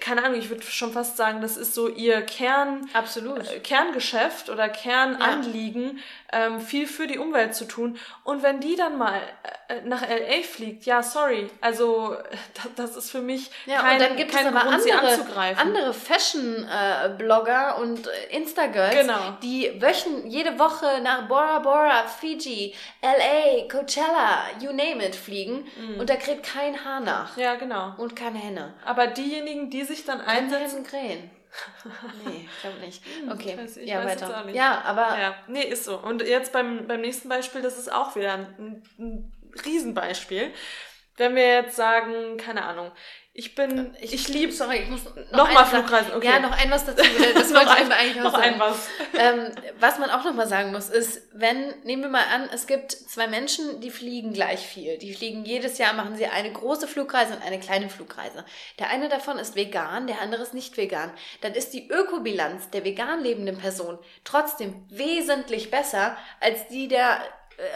keine 0.00 0.24
Ahnung, 0.24 0.38
ich 0.38 0.50
würde 0.50 0.62
schon 0.64 0.92
fast 0.92 1.16
sagen, 1.16 1.40
das 1.40 1.56
ist 1.56 1.74
so 1.74 1.88
ihr 1.88 2.22
Kern, 2.22 2.88
Absolut. 2.92 3.48
Äh, 3.50 3.60
Kerngeschäft 3.60 4.50
oder 4.50 4.68
Kernanliegen, 4.68 5.96
ja. 5.96 6.02
Ähm, 6.32 6.60
viel 6.60 6.86
für 6.86 7.06
die 7.06 7.18
Umwelt 7.18 7.54
zu 7.54 7.66
tun. 7.66 7.98
Und 8.24 8.42
wenn 8.42 8.60
die 8.60 8.76
dann 8.76 8.98
mal 8.98 9.20
äh, 9.68 9.80
nach 9.82 10.02
LA 10.02 10.42
fliegt, 10.42 10.84
ja, 10.84 11.02
sorry, 11.02 11.48
also 11.60 12.16
das 12.76 12.96
ist 12.96 13.10
für 13.10 13.20
mich 13.20 13.50
ja, 13.66 13.80
kein, 13.80 13.94
und 13.94 14.02
dann 14.02 14.16
gibt 14.16 14.32
kein 14.32 14.46
es 14.46 14.54
aber 14.54 14.70
Grund, 14.70 14.92
andere, 14.92 15.56
andere 15.56 15.94
Fashion-Blogger 15.94 17.76
äh, 17.76 17.80
und 17.80 18.06
äh, 18.06 18.36
Instagirls, 18.36 18.94
genau. 18.94 19.36
die 19.42 19.80
wöchen, 19.80 20.26
jede 20.26 20.58
Woche 20.58 21.00
nach 21.02 21.28
Bora 21.28 21.60
Bora, 21.60 22.04
Fiji, 22.04 22.74
LA, 23.02 23.68
Coachella, 23.70 24.44
you 24.60 24.70
name 24.72 25.04
it, 25.04 25.14
fliegen 25.14 25.66
mhm. 25.76 26.00
und 26.00 26.10
da 26.10 26.16
kräht 26.16 26.42
kein 26.42 26.84
Haar 26.84 27.00
nach. 27.00 27.36
Ja, 27.36 27.54
genau. 27.54 27.94
Und 27.96 28.16
keine 28.16 28.38
Henne. 28.38 28.74
Aber 28.84 29.06
diejenigen, 29.06 29.70
die 29.70 29.84
sich 29.84 30.04
dann 30.04 30.20
einsetzen... 30.20 30.84
Krähen. 30.84 31.30
Nee, 32.24 32.48
ich 32.50 32.60
glaube 32.60 32.78
nicht. 32.80 33.04
Hm, 33.04 33.32
okay, 33.32 33.50
ich 33.52 33.58
weiß, 33.58 33.76
ich 33.78 33.88
ja, 33.88 34.04
weiter. 34.04 34.48
Ja, 34.52 34.82
aber... 34.82 35.18
Ja, 35.18 35.34
nee, 35.48 35.62
ist 35.62 35.84
so. 35.84 35.98
Und 35.98 36.22
jetzt 36.22 36.52
beim, 36.52 36.86
beim 36.86 37.00
nächsten 37.00 37.28
Beispiel, 37.28 37.62
das 37.62 37.78
ist 37.78 37.92
auch 37.92 38.16
wieder 38.16 38.34
ein, 38.34 38.82
ein 38.98 39.32
Riesenbeispiel. 39.64 40.52
Wenn 41.16 41.34
wir 41.34 41.46
jetzt 41.46 41.76
sagen, 41.76 42.36
keine 42.36 42.64
Ahnung, 42.64 42.92
ich 43.38 43.54
bin, 43.54 43.94
ich, 44.00 44.12
ich 44.12 44.26
liebe, 44.26 44.50
sorry, 44.50 44.78
ich 44.78 44.90
muss 44.90 45.04
noch, 45.30 45.46
noch 45.46 45.52
mal 45.52 45.64
Flugreisen, 45.64 46.12
okay. 46.12 46.26
Ja, 46.26 46.40
noch 46.40 46.50
ein 46.50 46.72
was 46.72 46.84
dazu, 46.84 47.04
das 47.34 47.54
wollte 47.54 47.70
ich 47.84 47.92
eigentlich 47.94 48.16
noch, 48.16 48.32
noch 48.32 48.34
ein 48.34 48.58
was. 48.58 48.88
Ähm, 49.16 49.52
was 49.78 50.00
man 50.00 50.10
auch 50.10 50.24
noch 50.24 50.34
mal 50.34 50.48
sagen 50.48 50.72
muss, 50.72 50.88
ist, 50.88 51.22
wenn, 51.34 51.72
nehmen 51.84 52.02
wir 52.02 52.08
mal 52.08 52.24
an, 52.34 52.50
es 52.52 52.66
gibt 52.66 52.90
zwei 52.90 53.28
Menschen, 53.28 53.80
die 53.80 53.92
fliegen 53.92 54.32
gleich 54.32 54.66
viel. 54.66 54.98
Die 54.98 55.14
fliegen 55.14 55.44
jedes 55.44 55.78
Jahr, 55.78 55.92
machen 55.92 56.16
sie 56.16 56.26
eine 56.26 56.52
große 56.52 56.88
Flugreise 56.88 57.34
und 57.34 57.42
eine 57.42 57.60
kleine 57.60 57.88
Flugreise. 57.88 58.44
Der 58.80 58.90
eine 58.90 59.08
davon 59.08 59.38
ist 59.38 59.54
vegan, 59.54 60.08
der 60.08 60.20
andere 60.20 60.42
ist 60.42 60.52
nicht 60.52 60.76
vegan. 60.76 61.12
Dann 61.40 61.54
ist 61.54 61.72
die 61.74 61.88
Ökobilanz 61.88 62.70
der 62.70 62.84
vegan 62.84 63.22
lebenden 63.22 63.58
Person 63.58 64.00
trotzdem 64.24 64.84
wesentlich 64.88 65.70
besser 65.70 66.16
als 66.40 66.66
die 66.66 66.88
der 66.88 67.20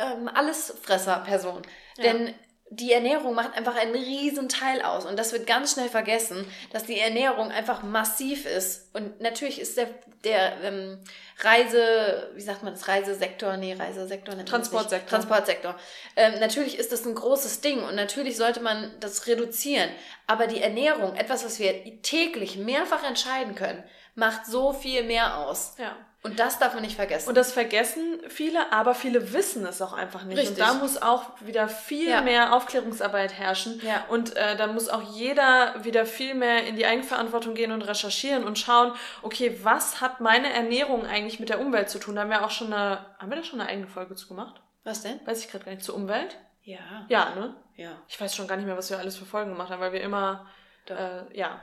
ähm, 0.00 0.26
Allesfresser-Person. 0.26 1.62
Ja. 1.98 2.02
Denn 2.02 2.34
die 2.74 2.92
Ernährung 2.92 3.34
macht 3.34 3.54
einfach 3.54 3.76
einen 3.76 3.94
riesen 3.94 4.48
Teil 4.48 4.80
aus 4.80 5.04
und 5.04 5.18
das 5.18 5.32
wird 5.32 5.46
ganz 5.46 5.72
schnell 5.72 5.90
vergessen, 5.90 6.46
dass 6.72 6.84
die 6.84 6.98
Ernährung 6.98 7.50
einfach 7.50 7.82
massiv 7.82 8.46
ist 8.46 8.88
und 8.94 9.20
natürlich 9.20 9.60
ist 9.60 9.76
der, 9.76 9.88
der 10.24 10.58
ähm, 10.62 10.98
Reise, 11.40 12.30
wie 12.34 12.40
sagt 12.40 12.62
man 12.62 12.72
das, 12.72 12.88
Reisesektor, 12.88 13.58
nee, 13.58 13.74
Reisesektor, 13.74 14.42
Transportsektor. 14.44 15.08
Transportsektor. 15.08 15.74
Ähm, 16.16 16.40
natürlich 16.40 16.78
ist 16.78 16.92
das 16.92 17.04
ein 17.04 17.14
großes 17.14 17.60
Ding 17.60 17.82
und 17.82 17.94
natürlich 17.94 18.38
sollte 18.38 18.60
man 18.60 18.90
das 19.00 19.26
reduzieren, 19.26 19.90
aber 20.26 20.46
die 20.46 20.62
Ernährung, 20.62 21.14
etwas, 21.16 21.44
was 21.44 21.58
wir 21.58 22.00
täglich 22.00 22.56
mehrfach 22.56 23.04
entscheiden 23.04 23.54
können, 23.54 23.84
macht 24.14 24.46
so 24.46 24.72
viel 24.72 25.02
mehr 25.02 25.36
aus. 25.36 25.74
Ja. 25.78 25.94
Und 26.24 26.38
das 26.38 26.60
darf 26.60 26.74
man 26.74 26.84
nicht 26.84 26.94
vergessen. 26.94 27.28
Und 27.28 27.36
das 27.36 27.52
vergessen 27.52 28.20
viele, 28.28 28.72
aber 28.72 28.94
viele 28.94 29.32
wissen 29.32 29.66
es 29.66 29.82
auch 29.82 29.92
einfach 29.92 30.22
nicht. 30.22 30.38
Richtig. 30.38 30.56
Und 30.56 30.60
da 30.60 30.74
muss 30.74 31.02
auch 31.02 31.40
wieder 31.40 31.68
viel 31.68 32.10
ja. 32.10 32.20
mehr 32.20 32.54
Aufklärungsarbeit 32.54 33.32
herrschen. 33.32 33.80
Ja. 33.84 34.04
Und 34.08 34.36
äh, 34.36 34.56
da 34.56 34.68
muss 34.68 34.88
auch 34.88 35.02
jeder 35.14 35.74
wieder 35.82 36.06
viel 36.06 36.34
mehr 36.34 36.64
in 36.64 36.76
die 36.76 36.86
Eigenverantwortung 36.86 37.54
gehen 37.54 37.72
und 37.72 37.82
recherchieren 37.82 38.44
und 38.44 38.56
schauen, 38.56 38.92
okay, 39.22 39.58
was 39.64 40.00
hat 40.00 40.20
meine 40.20 40.52
Ernährung 40.52 41.04
eigentlich 41.06 41.40
mit 41.40 41.48
der 41.48 41.58
Umwelt 41.58 41.90
zu 41.90 41.98
tun? 41.98 42.14
Da 42.14 42.22
haben 42.22 42.30
wir 42.30 42.44
auch 42.44 42.50
schon 42.50 42.72
eine, 42.72 43.04
haben 43.18 43.28
wir 43.28 43.36
da 43.36 43.42
schon 43.42 43.60
eine 43.60 43.68
eigene 43.68 43.88
Folge 43.88 44.14
zu 44.14 44.28
gemacht? 44.28 44.62
Was 44.84 45.02
denn? 45.02 45.18
Weiß 45.26 45.44
ich 45.44 45.50
gerade 45.50 45.64
gar 45.64 45.72
nicht. 45.72 45.84
Zur 45.84 45.96
Umwelt? 45.96 46.38
Ja. 46.62 47.04
Ja, 47.08 47.34
ne? 47.34 47.56
Ja. 47.74 48.00
Ich 48.06 48.20
weiß 48.20 48.36
schon 48.36 48.46
gar 48.46 48.56
nicht 48.56 48.66
mehr, 48.66 48.76
was 48.76 48.90
wir 48.90 48.98
alles 48.98 49.16
für 49.16 49.24
Folgen 49.24 49.50
gemacht 49.50 49.70
haben, 49.70 49.80
weil 49.80 49.92
wir 49.92 50.02
immer, 50.02 50.46
äh, 50.88 51.36
ja, 51.36 51.60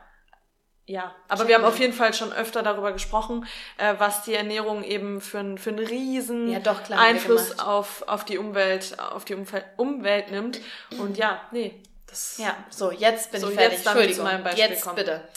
ja, 0.89 1.13
aber 1.28 1.47
wir 1.47 1.54
haben 1.54 1.65
auf 1.65 1.78
jeden 1.78 1.93
Fall 1.93 2.15
schon 2.15 2.34
öfter 2.34 2.63
darüber 2.63 2.91
gesprochen, 2.91 3.45
äh, 3.78 3.93
was 3.99 4.23
die 4.23 4.34
Ernährung 4.34 4.84
eben 4.84 5.21
für, 5.21 5.38
ein, 5.38 5.60
für 5.60 5.69
einen 5.69 5.86
riesen 5.86 6.49
ja, 6.49 6.58
doch, 6.58 6.84
klar, 6.84 6.99
Einfluss 6.99 7.60
auf, 7.60 8.04
auf 8.08 8.25
die 8.25 8.39
Umwelt, 8.39 8.97
auf 8.99 9.23
die 9.23 9.36
Umfeld, 9.36 9.65
Umwelt 9.78 10.32
nimmt. 10.32 10.60
Und 10.97 11.19
ja, 11.19 11.41
nee, 11.52 11.84
das. 12.08 12.39
Ja, 12.39 12.58
so, 12.71 12.91
jetzt 12.91 13.32
bin 13.32 13.39
so, 13.39 13.49
ich 13.49 13.54
fertig. 13.54 13.78
Jetzt 13.78 13.86
Entschuldigung, 13.86 14.15
zu 14.15 14.23
meinem 14.23 14.43
Beispiel 14.43 14.63
jetzt 14.63 14.84
kommen. 14.84 14.95
bitte. 14.95 15.28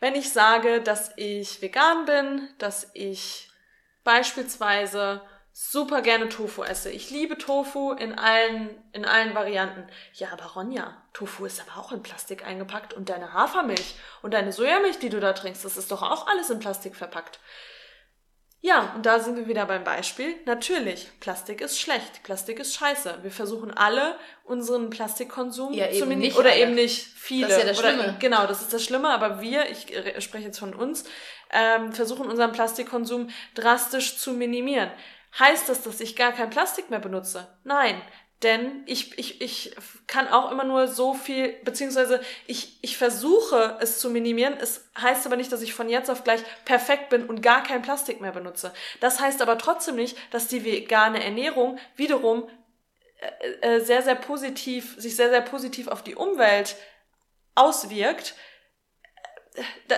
Wenn 0.00 0.14
ich 0.14 0.30
sage, 0.34 0.82
dass 0.82 1.12
ich 1.16 1.62
vegan 1.62 2.04
bin, 2.04 2.50
dass 2.58 2.90
ich 2.92 3.50
beispielsweise 4.04 5.22
super 5.52 6.02
gerne 6.02 6.28
Tofu 6.28 6.62
esse. 6.62 6.90
Ich 6.90 7.10
liebe 7.10 7.36
Tofu 7.38 7.92
in 7.92 8.18
allen, 8.18 8.70
in 8.92 9.04
allen 9.04 9.34
Varianten. 9.34 9.86
Ja, 10.14 10.28
aber 10.32 10.46
Ronja, 10.46 10.96
Tofu 11.12 11.44
ist 11.44 11.60
aber 11.60 11.80
auch 11.80 11.92
in 11.92 12.02
Plastik 12.02 12.46
eingepackt 12.46 12.94
und 12.94 13.08
deine 13.08 13.32
Hafermilch 13.32 13.94
und 14.22 14.34
deine 14.34 14.52
Sojamilch, 14.52 14.98
die 14.98 15.10
du 15.10 15.20
da 15.20 15.32
trinkst, 15.32 15.64
das 15.64 15.76
ist 15.76 15.90
doch 15.90 16.02
auch 16.02 16.26
alles 16.26 16.50
in 16.50 16.60
Plastik 16.60 16.96
verpackt. 16.96 17.40
Ja, 18.62 18.92
und 18.94 19.06
da 19.06 19.20
sind 19.20 19.36
wir 19.36 19.48
wieder 19.48 19.64
beim 19.64 19.84
Beispiel. 19.84 20.34
Natürlich, 20.44 21.08
Plastik 21.18 21.62
ist 21.62 21.80
schlecht, 21.80 22.22
Plastik 22.24 22.58
ist 22.58 22.74
scheiße. 22.74 23.20
Wir 23.22 23.30
versuchen 23.30 23.70
alle 23.70 24.18
unseren 24.44 24.90
Plastikkonsum 24.90 25.72
ja, 25.72 25.90
zu 25.92 26.04
minimieren 26.04 26.36
oder 26.36 26.50
alle. 26.50 26.60
eben 26.60 26.74
nicht 26.74 27.06
viele. 27.06 27.48
Das 27.48 27.56
ist 27.56 27.62
ja 27.62 27.68
das 27.68 27.78
Schlimme. 27.78 28.02
Oder, 28.02 28.16
genau, 28.18 28.46
das 28.46 28.60
ist 28.60 28.72
das 28.74 28.84
Schlimme, 28.84 29.08
aber 29.08 29.40
wir, 29.40 29.70
ich 29.70 29.86
spreche 30.22 30.44
jetzt 30.44 30.58
von 30.58 30.74
uns, 30.74 31.04
ähm, 31.50 31.94
versuchen 31.94 32.26
unseren 32.26 32.52
Plastikkonsum 32.52 33.30
drastisch 33.54 34.18
zu 34.18 34.32
minimieren. 34.32 34.90
Heißt 35.38 35.68
das, 35.68 35.82
dass 35.82 36.00
ich 36.00 36.16
gar 36.16 36.32
kein 36.32 36.50
Plastik 36.50 36.90
mehr 36.90 36.98
benutze? 36.98 37.46
Nein, 37.64 38.00
denn 38.42 38.82
ich, 38.86 39.18
ich, 39.18 39.40
ich 39.42 39.76
kann 40.06 40.26
auch 40.28 40.50
immer 40.50 40.64
nur 40.64 40.88
so 40.88 41.12
viel, 41.12 41.52
beziehungsweise 41.62 42.20
ich, 42.46 42.78
ich 42.80 42.96
versuche 42.96 43.76
es 43.80 43.98
zu 43.98 44.08
minimieren. 44.08 44.56
Es 44.58 44.88
heißt 44.98 45.26
aber 45.26 45.36
nicht, 45.36 45.52
dass 45.52 45.60
ich 45.60 45.74
von 45.74 45.90
jetzt 45.90 46.10
auf 46.10 46.24
gleich 46.24 46.40
perfekt 46.64 47.10
bin 47.10 47.26
und 47.26 47.42
gar 47.42 47.62
kein 47.62 47.82
Plastik 47.82 48.20
mehr 48.22 48.32
benutze. 48.32 48.72
Das 49.00 49.20
heißt 49.20 49.42
aber 49.42 49.58
trotzdem 49.58 49.96
nicht, 49.96 50.16
dass 50.30 50.48
die 50.48 50.64
vegane 50.64 51.22
Ernährung 51.22 51.78
wiederum 51.96 52.48
äh, 53.60 53.76
äh 53.76 53.80
sehr, 53.80 54.02
sehr 54.02 54.14
positiv, 54.14 54.94
sich 54.96 55.16
sehr, 55.16 55.28
sehr 55.28 55.42
positiv 55.42 55.88
auf 55.88 56.02
die 56.02 56.14
Umwelt 56.14 56.76
auswirkt, 57.54 58.34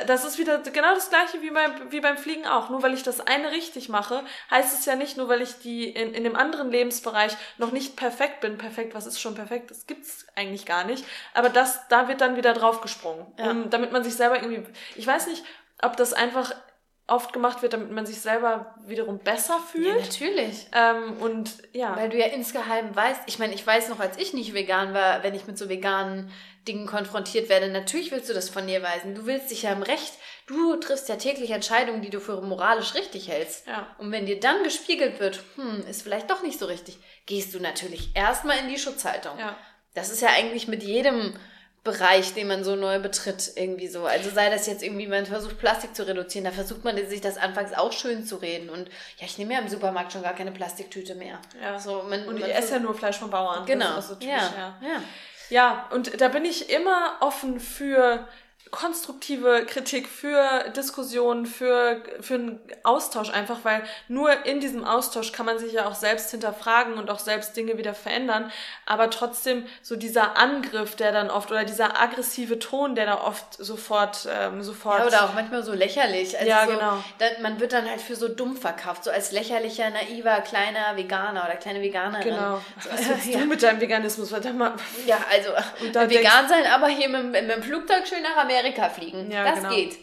das 0.07 0.25
ist 0.25 0.39
wieder 0.39 0.59
genau 0.59 0.95
das 0.95 1.11
gleiche 1.11 1.43
wie 1.43 1.51
beim, 1.51 1.91
wie 1.91 2.01
beim 2.01 2.17
Fliegen 2.17 2.47
auch. 2.47 2.71
Nur 2.71 2.83
weil 2.83 2.95
ich 2.95 3.03
das 3.03 3.21
eine 3.21 3.51
richtig 3.51 3.89
mache, 3.89 4.25
heißt 4.51 4.79
es 4.79 4.87
ja 4.87 4.97
nicht, 4.97 5.17
nur 5.17 5.29
weil 5.29 5.43
ich 5.43 5.59
die 5.59 5.89
in, 5.91 6.15
in 6.15 6.25
dem 6.25 6.37
anderen 6.37 6.71
Lebensbereich 6.71 7.37
noch 7.59 7.71
nicht 7.71 7.97
perfekt 7.97 8.41
bin. 8.41 8.57
Perfekt, 8.57 8.95
was 8.95 9.07
ist 9.07 9.21
schon 9.21 9.35
perfekt? 9.35 9.71
Das 9.71 9.87
gibt's 9.87 10.27
eigentlich 10.35 10.65
gar 10.65 10.85
nicht. 10.85 11.05
Aber 11.35 11.51
das, 11.51 11.87
da 11.89 12.09
wird 12.09 12.21
dann 12.21 12.37
wieder 12.37 12.55
draufgesprungen. 12.55 13.27
Ja. 13.39 13.51
Um, 13.51 13.71
damit 13.71 13.93
man 13.93 14.05
sich 14.05 14.15
selber 14.15 14.37
irgendwie, 14.37 14.65
ich 14.97 15.07
weiß 15.07 15.27
nicht, 15.27 15.45
ob 15.83 15.97
das 15.97 16.13
einfach 16.15 16.55
oft 17.09 17.33
gemacht 17.33 17.63
wird, 17.63 17.73
damit 17.73 17.91
man 17.91 18.07
sich 18.07 18.21
selber 18.21 18.75
wiederum 18.87 19.19
besser 19.19 19.59
fühlt. 19.59 19.87
Ja, 19.87 19.95
natürlich. 19.95 20.69
Ähm, 20.73 21.19
und 21.21 21.51
ja. 21.73 21.95
Weil 21.97 22.09
du 22.09 22.17
ja 22.17 22.27
insgeheim 22.27 22.95
weißt, 22.95 23.23
ich 23.27 23.39
meine, 23.39 23.55
ich 23.55 23.67
weiß 23.67 23.89
noch, 23.89 24.01
als 24.01 24.17
ich 24.17 24.33
nicht 24.33 24.55
vegan 24.55 24.95
war, 24.95 25.23
wenn 25.23 25.35
ich 25.35 25.47
mit 25.47 25.59
so 25.59 25.69
veganen 25.69 26.31
Dingen 26.69 26.87
konfrontiert 26.87 27.49
werde, 27.49 27.69
natürlich 27.69 28.13
willst 28.13 28.29
du 28.31 28.35
das 28.35 28.49
von 28.49 28.67
dir 28.67 28.83
weisen. 28.83 29.15
Du 29.15 29.27
willst 29.27 29.51
dich 29.51 29.63
ja 29.63 29.73
im 29.73 29.83
Recht, 29.83 30.13
du 30.47 30.77
triffst 30.77 31.09
ja 31.09 31.17
täglich 31.17 31.51
Entscheidungen, 31.51 32.03
die 32.03 32.11
du 32.11 32.21
für 32.21 32.41
moralisch 32.41 32.95
richtig 32.95 33.29
hältst. 33.29 33.67
Ja. 33.67 33.89
Und 33.99 34.13
wenn 34.13 34.27
dir 34.27 34.39
dann 34.39 34.63
gespiegelt 34.63 35.19
wird, 35.19 35.41
hm, 35.57 35.85
ist 35.89 36.03
vielleicht 36.03 36.31
doch 36.31 36.43
nicht 36.43 36.59
so 36.59 36.67
richtig, 36.67 36.99
gehst 37.27 37.53
du 37.55 37.61
natürlich 37.61 38.15
erstmal 38.15 38.59
in 38.59 38.69
die 38.69 38.79
Schutzhaltung. 38.79 39.39
Ja. 39.39 39.57
Das 39.95 40.11
ist 40.11 40.23
ja 40.23 40.29
eigentlich 40.29 40.69
mit 40.69 40.83
jedem 40.83 41.35
Bereich, 41.85 42.33
den 42.35 42.47
man 42.47 42.63
so 42.63 42.77
neu 42.77 43.01
betritt, 43.01 43.55
irgendwie 43.57 43.89
so. 43.89 44.07
Also 44.07 44.31
sei 44.31 44.51
das 44.51 44.69
jetzt 44.69 44.85
irgendwie, 44.85 45.09
man 45.09 45.27
versucht 45.27 45.59
Plastik 45.59 45.97
zu 45.97 46.07
reduzieren, 46.07 46.45
da 46.45 46.53
versucht 46.53 46.85
man 46.85 46.97
sich 47.09 47.21
das 47.21 47.39
anfangs 47.39 47.73
auch 47.73 47.91
schön 47.91 48.25
zu 48.25 48.37
reden. 48.37 48.71
Und 48.71 48.89
ja, 49.19 49.27
ich 49.27 49.37
nehme 49.37 49.55
ja 49.55 49.59
im 49.59 49.67
Supermarkt 49.67 50.13
schon 50.13 50.23
gar 50.23 50.35
keine 50.35 50.53
Plastiktüte 50.53 51.17
mehr. 51.17 51.41
Ja. 51.61 51.81
So, 51.81 52.05
man, 52.09 52.29
und 52.29 52.37
ich 52.37 52.55
esse 52.55 52.75
ja 52.75 52.79
nur 52.79 52.95
Fleisch 52.95 53.17
vom 53.17 53.31
Bauern. 53.31 53.67
Genau. 53.67 54.01
So 54.01 54.15
typisch, 54.15 54.29
ja. 54.29 54.55
ja. 54.57 54.79
ja. 54.81 55.03
Ja, 55.53 55.87
und 55.91 56.19
da 56.19 56.29
bin 56.29 56.47
ich 56.47 56.71
immer 56.71 57.19
offen 57.21 57.61
für 57.61 58.27
konstruktive 58.73 59.67
Kritik, 59.67 60.09
für 60.09 60.71
Diskussionen, 60.75 61.45
für, 61.45 62.03
für 62.21 62.35
einen 62.35 62.61
Austausch 62.85 63.31
einfach, 63.31 63.59
weil 63.65 63.83
nur 64.09 64.47
in 64.47 64.61
diesem 64.61 64.83
Austausch 64.83 65.31
kann 65.31 65.45
man 65.45 65.59
sich 65.59 65.75
ja 65.75 65.87
auch 65.87 65.95
selbst 65.95 66.31
hinterfragen 66.31 66.95
und 66.95 67.11
auch 67.11 67.19
selbst 67.19 67.55
Dinge 67.55 67.77
wieder 67.77 67.93
verändern. 67.93 68.51
Aber 68.87 69.11
trotzdem 69.11 69.67
so 69.83 69.95
dieser 69.95 70.39
Angriff, 70.39 70.97
der 70.97 71.13
dann 71.13 71.29
oft, 71.29 71.51
oder 71.51 71.65
dieser 71.65 72.01
aggressive 72.01 72.59
Ton, 72.59 72.95
der 72.95 73.05
da 73.05 73.21
oft 73.21 73.63
sofort, 73.63 74.27
ähm, 74.33 74.63
sofort. 74.63 75.01
Ja, 75.01 75.07
oder 75.07 75.25
auch 75.27 75.35
manchmal 75.35 75.63
so 75.63 75.75
lächerlich. 75.75 76.37
Also 76.39 76.49
ja, 76.49 76.65
so, 76.65 76.73
genau. 76.73 77.05
Da, 77.19 77.27
man 77.43 77.61
wird 77.61 77.75
dann 77.75 77.89
halt 77.89 78.01
für 78.01 78.17
so 78.17 78.29
dumm 78.29 78.57
verkauft, 78.57 79.05
so 79.05 79.11
als 79.11 79.33
lächerlicher, 79.33 79.91
naiver, 79.91 80.41
kleiner 80.41 80.97
Veganer 80.97 81.45
oder 81.45 81.57
kleine 81.57 81.83
Veganerin. 81.83 82.35
Genau. 82.35 82.63
So, 82.81 82.91
Was 82.91 83.07
willst 83.07 83.27
ja. 83.27 83.41
du 83.41 83.45
mit 83.45 83.63
deinem 83.63 83.83
Veganismus? 83.83 84.31
Verdammt 84.31 84.59
mal. 84.59 84.73
Ja, 85.05 85.19
also 85.31 85.51
vegan 86.09 86.49
sein, 86.49 86.65
aber 86.73 86.89
hier 86.89 87.11
mit, 87.11 87.33
mit 87.33 87.51
dem 87.51 87.63
Flugzeug 87.63 88.09
schön 88.09 88.23
nach 88.23 88.39
Amerika 88.39 88.62
Amerika 88.63 88.89
fliegen. 88.89 89.31
Ja, 89.31 89.45
das 89.45 89.61
genau. 89.61 89.75
geht. 89.75 89.99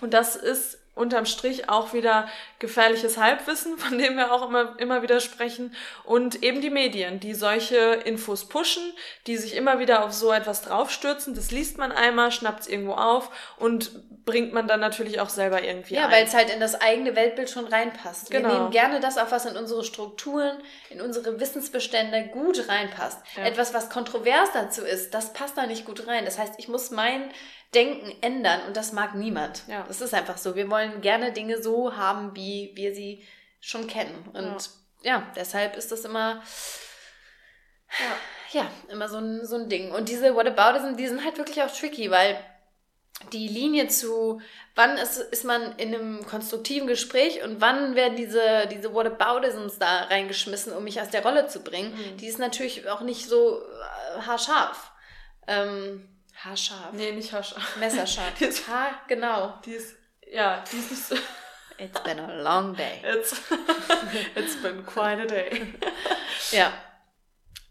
Und 0.00 0.14
das 0.14 0.36
ist 0.36 0.78
unterm 0.94 1.26
Strich 1.26 1.68
auch 1.68 1.92
wieder 1.92 2.28
gefährliches 2.60 3.18
Halbwissen, 3.18 3.78
von 3.78 3.98
dem 3.98 4.16
wir 4.16 4.32
auch 4.32 4.48
immer, 4.48 4.78
immer 4.78 5.02
wieder 5.02 5.20
sprechen. 5.20 5.74
Und 6.04 6.42
eben 6.42 6.60
die 6.60 6.70
Medien, 6.70 7.20
die 7.20 7.34
solche 7.34 7.76
Infos 7.76 8.48
pushen, 8.48 8.82
die 9.26 9.36
sich 9.36 9.56
immer 9.56 9.78
wieder 9.78 10.04
auf 10.04 10.12
so 10.12 10.32
etwas 10.32 10.62
draufstürzen. 10.62 11.34
Das 11.34 11.50
liest 11.50 11.78
man 11.78 11.92
einmal, 11.92 12.30
schnappt 12.30 12.60
es 12.60 12.68
irgendwo 12.68 12.92
auf 12.92 13.30
und 13.58 13.90
bringt 14.24 14.54
man 14.54 14.66
dann 14.66 14.80
natürlich 14.80 15.20
auch 15.20 15.28
selber 15.28 15.62
irgendwie 15.62 15.96
Ja, 15.96 16.10
weil 16.10 16.24
es 16.24 16.32
halt 16.32 16.48
in 16.48 16.60
das 16.60 16.80
eigene 16.80 17.14
Weltbild 17.14 17.50
schon 17.50 17.66
reinpasst. 17.66 18.30
Genau. 18.30 18.48
Wir 18.48 18.54
nehmen 18.54 18.70
gerne 18.70 19.00
das 19.00 19.18
auf, 19.18 19.32
was 19.32 19.44
in 19.44 19.56
unsere 19.56 19.84
Strukturen, 19.84 20.56
in 20.88 21.02
unsere 21.02 21.40
Wissensbestände 21.40 22.30
gut 22.32 22.68
reinpasst. 22.68 23.18
Ja. 23.36 23.44
Etwas, 23.44 23.74
was 23.74 23.90
kontrovers 23.90 24.50
dazu 24.54 24.82
ist, 24.82 25.12
das 25.12 25.34
passt 25.34 25.58
da 25.58 25.66
nicht 25.66 25.84
gut 25.84 26.06
rein. 26.06 26.24
Das 26.24 26.38
heißt, 26.38 26.54
ich 26.56 26.68
muss 26.68 26.90
mein 26.90 27.30
Denken 27.74 28.12
ändern 28.20 28.60
und 28.66 28.76
das 28.76 28.92
mag 28.92 29.14
niemand. 29.14 29.62
Ja. 29.66 29.84
Das 29.86 30.00
ist 30.00 30.14
einfach 30.14 30.38
so. 30.38 30.54
Wir 30.56 30.70
wollen 30.70 31.00
gerne 31.00 31.32
Dinge 31.32 31.62
so 31.62 31.96
haben, 31.96 32.34
wie 32.36 32.72
wir 32.74 32.94
sie 32.94 33.24
schon 33.60 33.86
kennen. 33.86 34.28
Und 34.32 34.70
ja, 35.02 35.16
ja 35.16 35.26
deshalb 35.36 35.76
ist 35.76 35.90
das 35.92 36.04
immer, 36.04 36.42
ja, 37.98 38.60
ja 38.60 38.70
immer 38.88 39.08
so 39.08 39.18
ein, 39.18 39.46
so 39.46 39.56
ein 39.56 39.68
Ding. 39.68 39.92
Und 39.92 40.08
diese 40.08 40.34
Whataboutism, 40.34 40.96
die 40.96 41.08
sind 41.08 41.24
halt 41.24 41.38
wirklich 41.38 41.62
auch 41.62 41.70
tricky, 41.70 42.10
weil 42.10 42.38
die 43.32 43.48
Linie 43.48 43.88
zu, 43.88 44.40
wann 44.74 44.96
ist, 44.98 45.16
ist 45.16 45.44
man 45.44 45.76
in 45.76 45.94
einem 45.94 46.26
konstruktiven 46.26 46.86
Gespräch 46.86 47.42
und 47.42 47.60
wann 47.60 47.94
werden 47.94 48.16
diese, 48.16 48.66
diese 48.70 48.92
Whataboutisms 48.92 49.78
da 49.78 50.04
reingeschmissen, 50.04 50.72
um 50.72 50.84
mich 50.84 51.00
aus 51.00 51.10
der 51.10 51.22
Rolle 51.22 51.46
zu 51.46 51.62
bringen, 51.62 51.94
mhm. 51.94 52.16
die 52.18 52.26
ist 52.26 52.38
natürlich 52.38 52.88
auch 52.88 53.00
nicht 53.00 53.28
so 53.28 53.60
äh, 53.60 54.20
haarscharf. 54.22 54.92
Ähm, 55.46 56.08
Haarscharf. 56.44 56.92
Nee, 56.92 57.12
nicht 57.12 57.32
haarscharf. 57.32 57.76
Messerscharf. 57.76 58.34
Die 58.38 58.44
ist, 58.44 58.68
Haar, 58.68 59.00
genau. 59.08 59.54
Die 59.64 59.72
ist, 59.72 59.96
ja, 60.30 60.62
die 60.70 60.76
ist 60.76 60.90
nicht 60.90 61.04
so. 61.04 61.14
It's 61.78 62.00
been 62.02 62.20
a 62.20 62.42
long 62.42 62.76
day. 62.76 63.02
It's, 63.02 63.32
it's 64.36 64.56
been 64.62 64.84
quite 64.84 65.20
a 65.20 65.26
day. 65.26 65.74
ja. 66.52 66.72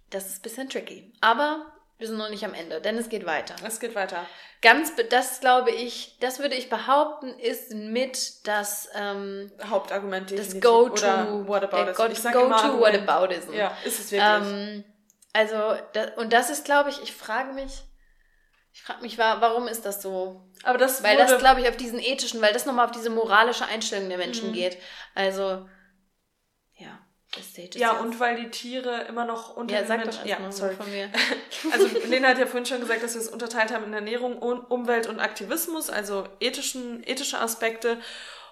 Das 0.10 0.26
ist 0.28 0.40
ein 0.40 0.42
bisschen 0.42 0.70
tricky. 0.70 1.14
Aber 1.22 1.72
wir 1.98 2.08
sind 2.08 2.18
noch 2.18 2.30
nicht 2.30 2.44
am 2.44 2.54
Ende, 2.54 2.82
denn 2.82 2.98
es 2.98 3.10
geht 3.10 3.26
weiter. 3.26 3.56
Es 3.64 3.80
geht 3.80 3.96
weiter. 3.96 4.26
Ganz, 4.62 4.94
das 5.10 5.40
glaube 5.40 5.72
ich, 5.72 6.18
das 6.20 6.40
würde 6.40 6.56
ich 6.56 6.70
behaupten, 6.70 7.28
ist 7.40 7.74
mit 7.74 8.46
das 8.48 8.90
ähm, 8.96 9.52
Hauptargument. 9.70 10.32
Das 10.32 10.60
Go-to. 10.60 10.96
It? 10.96 11.28
Go, 11.28 11.48
what. 11.48 11.64
Ja, 13.54 13.78
ist 13.84 14.00
es 14.00 14.12
wirklich. 14.12 14.22
Ähm, 14.22 14.84
also, 15.32 15.76
das, 15.94 16.12
und 16.18 16.34
das 16.34 16.50
ist, 16.50 16.66
glaube 16.66 16.90
ich, 16.90 17.02
ich 17.02 17.14
frage 17.14 17.54
mich, 17.54 17.84
ich 18.74 18.82
frage 18.82 19.02
mich, 19.04 19.20
warum 19.20 19.68
ist 19.68 19.86
das 19.86 20.02
so? 20.02 20.42
Aber 20.64 20.80
das 20.80 21.04
Weil 21.04 21.16
das, 21.16 21.38
glaube 21.38 21.62
ich, 21.62 21.70
auf 21.70 21.78
diesen 21.78 22.00
ethischen, 22.00 22.42
weil 22.42 22.54
das 22.54 22.66
nochmal 22.66 22.86
auf 22.86 22.92
diese 22.92 23.12
moralische 23.12 23.66
Einstellung 23.66 24.10
der 24.10 24.18
Menschen 24.18 24.50
mhm. 24.50 24.54
geht. 24.54 24.78
Also, 25.14 25.70
ja. 26.76 27.00
Ja, 27.76 27.94
und 27.94 28.20
weil 28.20 28.36
die 28.36 28.52
Tiere 28.52 29.06
immer 29.08 29.26
noch 29.26 29.56
unter 29.56 29.74
ja, 29.74 29.86
sag 29.86 30.00
Menschen... 30.00 30.28
Ja, 30.28 30.52
sorry. 30.52 30.76
von 30.76 30.90
mir. 30.92 31.10
also 31.72 31.88
Lena 32.08 32.30
hat 32.30 32.38
ja 32.38 32.46
vorhin 32.46 32.66
schon 32.66 32.80
gesagt, 32.80 33.02
dass 33.02 33.16
wir 33.16 33.22
es 33.22 33.28
unterteilt 33.28 33.72
haben 33.74 33.86
in 33.86 33.94
Ernährung, 33.94 34.38
Umwelt 34.38 35.08
und 35.08 35.20
Aktivismus, 35.20 35.90
also 35.90 36.28
ethischen, 36.40 37.04
ethische 37.04 37.40
Aspekte. 37.40 38.00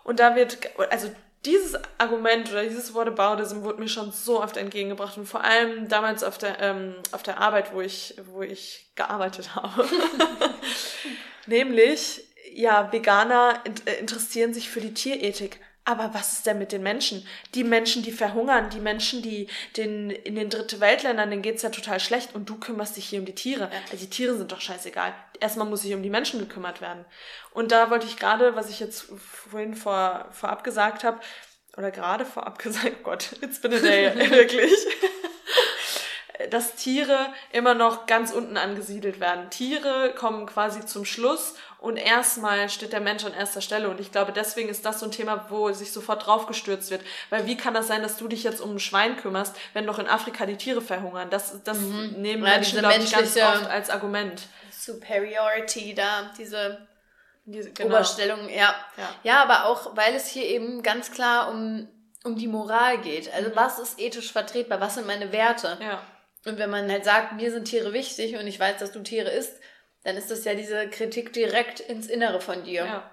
Und 0.03 0.19
da 0.19 0.35
wird, 0.35 0.57
also 0.91 1.11
dieses 1.45 1.77
Argument 1.97 2.51
oder 2.51 2.63
dieses 2.63 2.93
Whataboutism 2.93 3.63
wurde 3.63 3.79
mir 3.79 3.87
schon 3.87 4.11
so 4.11 4.41
oft 4.41 4.57
entgegengebracht 4.57 5.17
und 5.17 5.25
vor 5.25 5.43
allem 5.43 5.87
damals 5.87 6.23
auf 6.23 6.37
der, 6.37 6.59
ähm, 6.59 6.95
auf 7.11 7.23
der 7.23 7.39
Arbeit, 7.39 7.73
wo 7.73 7.81
ich, 7.81 8.15
wo 8.31 8.43
ich 8.43 8.91
gearbeitet 8.95 9.55
habe. 9.55 9.87
Nämlich, 11.47 12.23
ja, 12.53 12.91
Veganer 12.91 13.63
äh, 13.85 13.99
interessieren 13.99 14.53
sich 14.53 14.69
für 14.69 14.81
die 14.81 14.93
Tierethik. 14.93 15.59
Aber 15.83 16.13
was 16.13 16.33
ist 16.33 16.45
denn 16.45 16.59
mit 16.59 16.71
den 16.71 16.83
Menschen? 16.83 17.27
Die 17.55 17.63
Menschen, 17.63 18.03
die 18.03 18.11
verhungern, 18.11 18.69
die 18.69 18.79
Menschen, 18.79 19.23
die 19.23 19.47
den, 19.77 20.11
in 20.11 20.35
den 20.35 20.49
dritte 20.49 20.79
Weltländern, 20.79 21.31
denen 21.31 21.41
geht's 21.41 21.63
ja 21.63 21.69
total 21.69 21.99
schlecht 21.99 22.35
und 22.35 22.47
du 22.49 22.59
kümmerst 22.59 22.97
dich 22.97 23.05
hier 23.05 23.19
um 23.19 23.25
die 23.25 23.33
Tiere. 23.33 23.71
Also 23.91 23.97
die 23.97 24.09
Tiere 24.09 24.37
sind 24.37 24.51
doch 24.51 24.61
scheißegal. 24.61 25.13
Erstmal 25.39 25.67
muss 25.67 25.81
sich 25.81 25.93
um 25.95 26.03
die 26.03 26.11
Menschen 26.11 26.39
gekümmert 26.39 26.81
werden. 26.81 27.03
Und 27.51 27.71
da 27.71 27.89
wollte 27.89 28.05
ich 28.05 28.17
gerade, 28.17 28.55
was 28.55 28.69
ich 28.69 28.79
jetzt 28.79 29.07
vorhin 29.17 29.73
vor, 29.73 30.27
vorab 30.31 30.63
gesagt 30.63 31.03
habe, 31.03 31.19
oder 31.77 31.89
gerade 31.89 32.25
vorab 32.25 32.59
gesagt, 32.63 32.97
oh 32.99 33.03
Gott, 33.03 33.29
it's 33.41 33.59
been 33.59 33.73
a 33.73 33.79
day, 33.79 34.13
wirklich 34.29 34.71
dass 36.49 36.75
Tiere 36.75 37.33
immer 37.51 37.73
noch 37.73 38.05
ganz 38.05 38.31
unten 38.31 38.57
angesiedelt 38.57 39.19
werden. 39.19 39.49
Tiere 39.49 40.13
kommen 40.15 40.45
quasi 40.45 40.85
zum 40.85 41.05
Schluss 41.05 41.55
und 41.81 41.97
erstmal 41.97 42.69
steht 42.69 42.93
der 42.93 43.01
Mensch 43.01 43.25
an 43.25 43.33
erster 43.33 43.59
Stelle. 43.59 43.89
Und 43.89 43.99
ich 43.99 44.11
glaube, 44.11 44.31
deswegen 44.31 44.69
ist 44.69 44.85
das 44.85 44.99
so 44.99 45.07
ein 45.07 45.11
Thema, 45.11 45.47
wo 45.49 45.71
sich 45.71 45.91
sofort 45.91 46.27
draufgestürzt 46.27 46.91
wird. 46.91 47.01
Weil 47.31 47.47
wie 47.47 47.57
kann 47.57 47.73
das 47.73 47.87
sein, 47.87 48.03
dass 48.03 48.17
du 48.17 48.27
dich 48.27 48.43
jetzt 48.43 48.61
um 48.61 48.75
ein 48.75 48.79
Schwein 48.79 49.17
kümmerst, 49.17 49.55
wenn 49.73 49.87
doch 49.87 49.97
in 49.97 50.07
Afrika 50.07 50.45
die 50.45 50.57
Tiere 50.57 50.81
verhungern? 50.81 51.31
Das, 51.31 51.63
das 51.63 51.79
mhm. 51.79 52.13
nehmen 52.17 52.43
ja, 52.43 52.51
Menschen, 52.51 52.79
glaube 52.79 53.01
ich, 53.03 53.11
ganz 53.11 53.35
oft 53.35 53.67
als 53.67 53.89
Argument. 53.89 54.43
Superiority 54.71 55.95
da, 55.95 56.31
diese 56.37 56.87
diese, 57.45 57.71
genau. 57.71 57.95
Oberstellung, 57.95 58.47
ja. 58.49 58.75
ja. 58.97 59.15
Ja, 59.23 59.43
aber 59.43 59.65
auch, 59.65 59.95
weil 59.95 60.13
es 60.13 60.27
hier 60.27 60.45
eben 60.45 60.83
ganz 60.83 61.11
klar 61.11 61.49
um, 61.49 61.87
um 62.23 62.35
die 62.35 62.47
Moral 62.47 62.99
geht. 62.99 63.33
Also 63.33 63.49
mhm. 63.49 63.55
was 63.55 63.79
ist 63.79 63.99
ethisch 63.99 64.31
vertretbar? 64.31 64.79
Was 64.79 64.95
sind 64.95 65.07
meine 65.07 65.31
Werte? 65.31 65.77
Ja. 65.81 66.03
Und 66.45 66.59
wenn 66.59 66.69
man 66.69 66.91
halt 66.91 67.05
sagt, 67.05 67.33
mir 67.33 67.51
sind 67.51 67.65
Tiere 67.65 67.93
wichtig 67.93 68.37
und 68.37 68.45
ich 68.45 68.59
weiß, 68.59 68.77
dass 68.77 68.91
du 68.91 68.99
Tiere 69.01 69.31
isst, 69.31 69.59
dann 70.03 70.17
ist 70.17 70.31
das 70.31 70.45
ja 70.45 70.53
diese 70.53 70.89
Kritik 70.89 71.33
direkt 71.33 71.79
ins 71.79 72.07
Innere 72.07 72.41
von 72.41 72.63
dir. 72.63 72.85
Ja. 72.85 73.11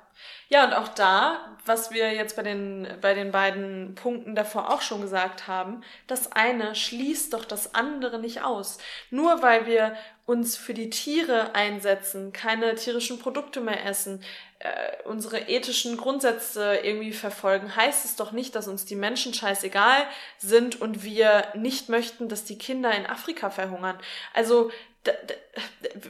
Ja, 0.49 0.65
und 0.65 0.73
auch 0.73 0.89
da, 0.89 1.57
was 1.67 1.93
wir 1.93 2.13
jetzt 2.13 2.35
bei 2.35 2.43
den, 2.43 2.89
bei 3.01 3.15
den 3.15 3.31
beiden 3.31 3.95
Punkten 3.95 4.35
davor 4.35 4.73
auch 4.73 4.81
schon 4.81 5.03
gesagt 5.03 5.47
haben, 5.47 5.83
das 6.07 6.33
eine 6.33 6.75
schließt 6.75 7.35
doch 7.35 7.45
das 7.45 7.75
andere 7.75 8.19
nicht 8.19 8.43
aus. 8.43 8.79
Nur 9.11 9.43
weil 9.43 9.67
wir 9.67 9.95
uns 10.25 10.57
für 10.57 10.75
die 10.75 10.91
Tiere 10.91 11.55
einsetzen, 11.55 12.33
keine 12.33 12.75
tierischen 12.75 13.19
Produkte 13.19 13.61
mehr 13.61 13.85
essen, 13.85 14.23
äh, 14.59 14.69
unsere 15.05 15.49
ethischen 15.49 15.97
Grundsätze 15.97 16.77
irgendwie 16.83 17.13
verfolgen, 17.13 17.77
heißt 17.77 18.05
es 18.05 18.17
doch 18.17 18.33
nicht, 18.33 18.55
dass 18.55 18.69
uns 18.69 18.85
die 18.85 18.97
Menschen 18.97 19.33
scheißegal 19.33 20.07
sind 20.39 20.81
und 20.81 21.05
wir 21.05 21.45
nicht 21.55 21.89
möchten, 21.89 22.29
dass 22.29 22.45
die 22.45 22.59
Kinder 22.59 22.91
in 22.93 23.07
Afrika 23.07 23.51
verhungern. 23.51 23.99
Also 24.35 24.71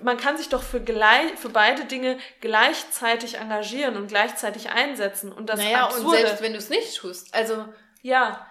man 0.02 0.16
kann 0.16 0.36
sich 0.36 0.48
doch 0.48 0.62
für, 0.62 0.80
gleich, 0.80 1.32
für 1.36 1.48
beide 1.48 1.84
Dinge 1.84 2.18
gleichzeitig 2.40 3.36
engagieren 3.36 3.96
und 3.96 4.08
gleichzeitig 4.08 4.70
einsetzen. 4.70 5.32
Und 5.32 5.48
das 5.48 5.60
naja, 5.60 5.84
Absurde, 5.84 6.06
und 6.06 6.16
selbst 6.16 6.42
wenn 6.42 6.52
du 6.52 6.58
es 6.58 6.68
nicht 6.68 6.96
tust. 6.96 7.34
Also 7.34 7.64
ja, 8.02 8.46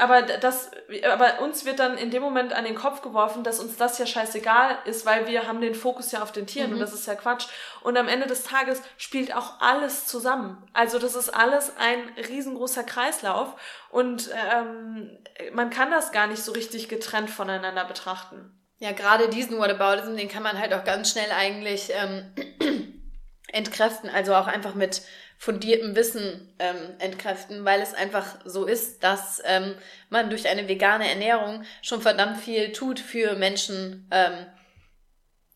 aber 0.00 0.22
das, 0.22 0.70
aber 1.10 1.40
uns 1.40 1.64
wird 1.64 1.78
dann 1.78 1.98
in 1.98 2.10
dem 2.10 2.22
Moment 2.22 2.52
an 2.52 2.64
den 2.64 2.76
Kopf 2.76 3.02
geworfen, 3.02 3.42
dass 3.42 3.58
uns 3.58 3.76
das 3.76 3.98
ja 3.98 4.06
scheißegal 4.06 4.78
ist, 4.84 5.04
weil 5.04 5.26
wir 5.26 5.46
haben 5.46 5.60
den 5.60 5.74
Fokus 5.74 6.12
ja 6.12 6.22
auf 6.22 6.32
den 6.32 6.46
Tieren 6.46 6.70
mhm. 6.70 6.74
und 6.74 6.80
das 6.80 6.94
ist 6.94 7.06
ja 7.06 7.14
Quatsch. 7.14 7.48
Und 7.82 7.96
am 7.96 8.08
Ende 8.08 8.26
des 8.26 8.44
Tages 8.44 8.80
spielt 8.96 9.34
auch 9.34 9.60
alles 9.60 10.06
zusammen. 10.06 10.64
Also 10.72 10.98
das 10.98 11.16
ist 11.16 11.30
alles 11.30 11.72
ein 11.76 12.00
riesengroßer 12.28 12.84
Kreislauf 12.84 13.54
und 13.90 14.30
ähm, 14.54 15.18
man 15.52 15.70
kann 15.70 15.90
das 15.90 16.12
gar 16.12 16.28
nicht 16.28 16.42
so 16.42 16.52
richtig 16.52 16.88
getrennt 16.88 17.28
voneinander 17.28 17.84
betrachten. 17.84 18.57
Ja, 18.80 18.92
gerade 18.92 19.28
diesen 19.28 19.58
Whataboutism, 19.58 20.16
den 20.16 20.28
kann 20.28 20.42
man 20.42 20.58
halt 20.58 20.72
auch 20.72 20.84
ganz 20.84 21.10
schnell 21.10 21.30
eigentlich 21.32 21.90
ähm, 21.92 22.32
entkräften, 23.52 24.08
also 24.08 24.34
auch 24.34 24.46
einfach 24.46 24.74
mit 24.74 25.02
fundiertem 25.36 25.96
Wissen 25.96 26.52
ähm, 26.58 26.76
entkräften, 26.98 27.64
weil 27.64 27.80
es 27.80 27.94
einfach 27.94 28.38
so 28.44 28.66
ist, 28.66 29.02
dass 29.02 29.40
ähm, 29.44 29.76
man 30.10 30.30
durch 30.30 30.48
eine 30.48 30.68
vegane 30.68 31.08
Ernährung 31.08 31.64
schon 31.80 32.02
verdammt 32.02 32.38
viel 32.38 32.72
tut 32.72 32.98
für 33.00 33.36
Menschen 33.36 34.08
ähm, 34.10 34.46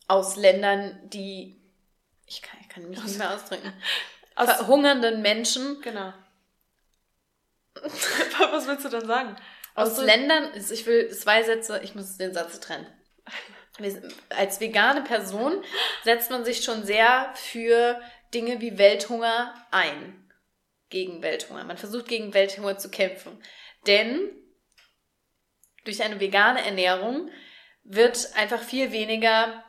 aus 0.07 0.37
Ländern, 0.37 0.99
die, 1.05 1.61
ich 2.27 2.43
kann, 2.43 2.59
ich 2.61 2.69
kann 2.69 2.89
mich 2.89 3.03
nicht 3.03 3.19
mehr 3.19 3.35
ausdrücken, 3.35 3.73
aus 4.37 4.53
verhungernden 4.53 5.23
Menschen. 5.23 5.81
Genau. 5.81 6.13
Was 8.53 8.67
willst 8.67 8.85
du 8.85 8.89
dann 8.89 9.07
sagen? 9.07 9.37
Aus, 9.75 9.99
aus 9.99 10.05
Ländern, 10.05 10.51
ich 10.55 10.87
will 10.87 11.09
zwei 11.11 11.43
Sätze, 11.43 11.81
ich 11.83 11.95
muss 11.95 12.19
den 12.19 12.35
Satz 12.35 12.61
trennen. 12.61 12.87
Als 14.31 14.61
vegane 14.61 15.03
Person 15.03 15.65
setzt 16.05 16.31
man 16.31 16.45
sich 16.45 16.63
schon 16.63 16.85
sehr 16.85 17.33
für 17.35 18.01
Dinge 18.35 18.61
wie 18.61 18.79
Welthunger 18.79 19.55
ein. 19.71 20.19
Gegen 20.89 21.23
Welthunger. 21.23 21.65
Man 21.65 21.79
versucht 21.79 22.07
gegen 22.07 22.35
Welthunger 22.35 22.77
zu 22.77 22.91
kämpfen. 22.91 23.43
Denn 23.87 24.31
durch 25.85 26.03
eine 26.03 26.21
vegane 26.21 26.65
Ernährung 26.65 27.31
wird 27.83 28.37
einfach 28.37 28.61
viel 28.61 28.93
weniger, 28.93 29.65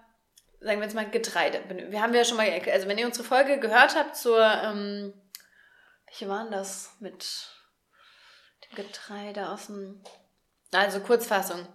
sagen 0.60 0.80
wir 0.80 0.86
jetzt 0.86 0.96
mal, 0.96 1.10
Getreide. 1.10 1.64
Wir 1.90 2.02
haben 2.02 2.14
ja 2.14 2.26
schon 2.26 2.38
mal, 2.38 2.50
also 2.70 2.88
wenn 2.88 2.98
ihr 2.98 3.06
unsere 3.06 3.26
Folge 3.26 3.60
gehört 3.60 3.96
habt 3.96 4.16
zur, 4.16 4.46
ähm, 4.46 5.14
welche 6.06 6.28
waren 6.28 6.52
das 6.52 6.96
mit 7.00 7.26
dem 8.66 8.76
Getreide 8.76 9.50
aus 9.50 9.68
dem, 9.68 10.04
also 10.72 11.00
Kurzfassung. 11.00 11.68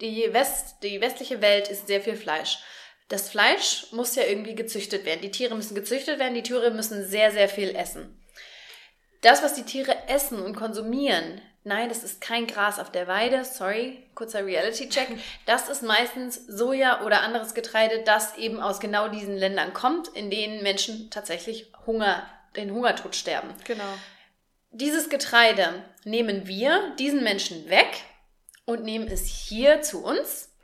Die, 0.00 0.32
West, 0.32 0.76
die 0.82 1.00
westliche 1.00 1.40
Welt 1.40 1.68
ist 1.68 1.86
sehr 1.86 2.00
viel 2.00 2.16
Fleisch. 2.16 2.58
Das 3.08 3.28
Fleisch 3.28 3.86
muss 3.92 4.16
ja 4.16 4.24
irgendwie 4.24 4.54
gezüchtet 4.54 5.04
werden. 5.04 5.20
Die 5.22 5.30
Tiere 5.30 5.54
müssen 5.54 5.74
gezüchtet 5.74 6.18
werden, 6.18 6.34
die 6.34 6.42
Tiere 6.42 6.70
müssen 6.70 7.06
sehr, 7.06 7.30
sehr 7.30 7.48
viel 7.48 7.74
essen. 7.76 8.20
Das, 9.20 9.42
was 9.42 9.54
die 9.54 9.62
Tiere 9.62 9.94
essen 10.08 10.40
und 10.42 10.56
konsumieren, 10.56 11.40
nein, 11.64 11.88
das 11.88 12.02
ist 12.02 12.20
kein 12.20 12.46
Gras 12.46 12.78
auf 12.78 12.90
der 12.90 13.06
Weide, 13.06 13.44
sorry, 13.44 14.06
kurzer 14.14 14.44
Reality-Check. 14.44 15.08
Das 15.46 15.68
ist 15.68 15.82
meistens 15.82 16.46
Soja 16.46 17.04
oder 17.04 17.22
anderes 17.22 17.54
Getreide, 17.54 18.02
das 18.04 18.36
eben 18.36 18.60
aus 18.60 18.80
genau 18.80 19.08
diesen 19.08 19.36
Ländern 19.36 19.74
kommt, 19.74 20.08
in 20.08 20.30
denen 20.30 20.62
Menschen 20.62 21.10
tatsächlich 21.10 21.72
Hunger, 21.86 22.26
den 22.56 22.72
Hungertod 22.72 23.14
sterben. 23.14 23.48
Genau. 23.64 23.84
Dieses 24.70 25.08
Getreide 25.08 25.84
nehmen 26.04 26.46
wir 26.46 26.94
diesen 26.98 27.22
Menschen 27.22 27.68
weg 27.70 28.02
und 28.66 28.82
nehmen 28.82 29.08
es 29.08 29.26
hier 29.26 29.82
zu 29.82 30.04
uns 30.04 30.54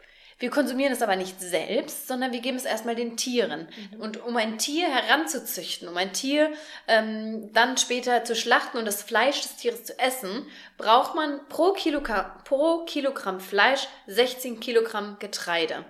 wir 0.40 0.48
konsumieren 0.48 0.92
es 0.92 1.02
aber 1.02 1.16
nicht 1.16 1.38
selbst, 1.38 2.08
sondern 2.08 2.32
wir 2.32 2.40
geben 2.40 2.56
es 2.56 2.64
erstmal 2.64 2.94
den 2.94 3.18
Tieren. 3.18 3.68
Mhm. 3.92 4.00
Und 4.00 4.24
um 4.24 4.36
ein 4.38 4.56
Tier 4.56 4.88
heranzuzüchten, 4.88 5.86
um 5.86 5.96
ein 5.98 6.14
Tier 6.14 6.50
ähm, 6.88 7.52
dann 7.52 7.76
später 7.76 8.24
zu 8.24 8.34
schlachten 8.34 8.78
und 8.78 8.86
das 8.86 9.02
Fleisch 9.02 9.42
des 9.42 9.56
Tieres 9.56 9.84
zu 9.84 9.98
essen, 9.98 10.46
braucht 10.78 11.14
man 11.14 11.46
pro, 11.50 11.72
Kilogramm, 11.74 12.42
pro 12.44 12.86
Kilogramm 12.86 13.38
Fleisch 13.38 13.86
16 14.06 14.60
Kilogramm 14.60 15.18
Getreide. 15.18 15.84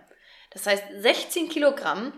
Das 0.50 0.66
heißt, 0.66 0.82
16 0.98 1.48
Kilogramm 1.48 2.12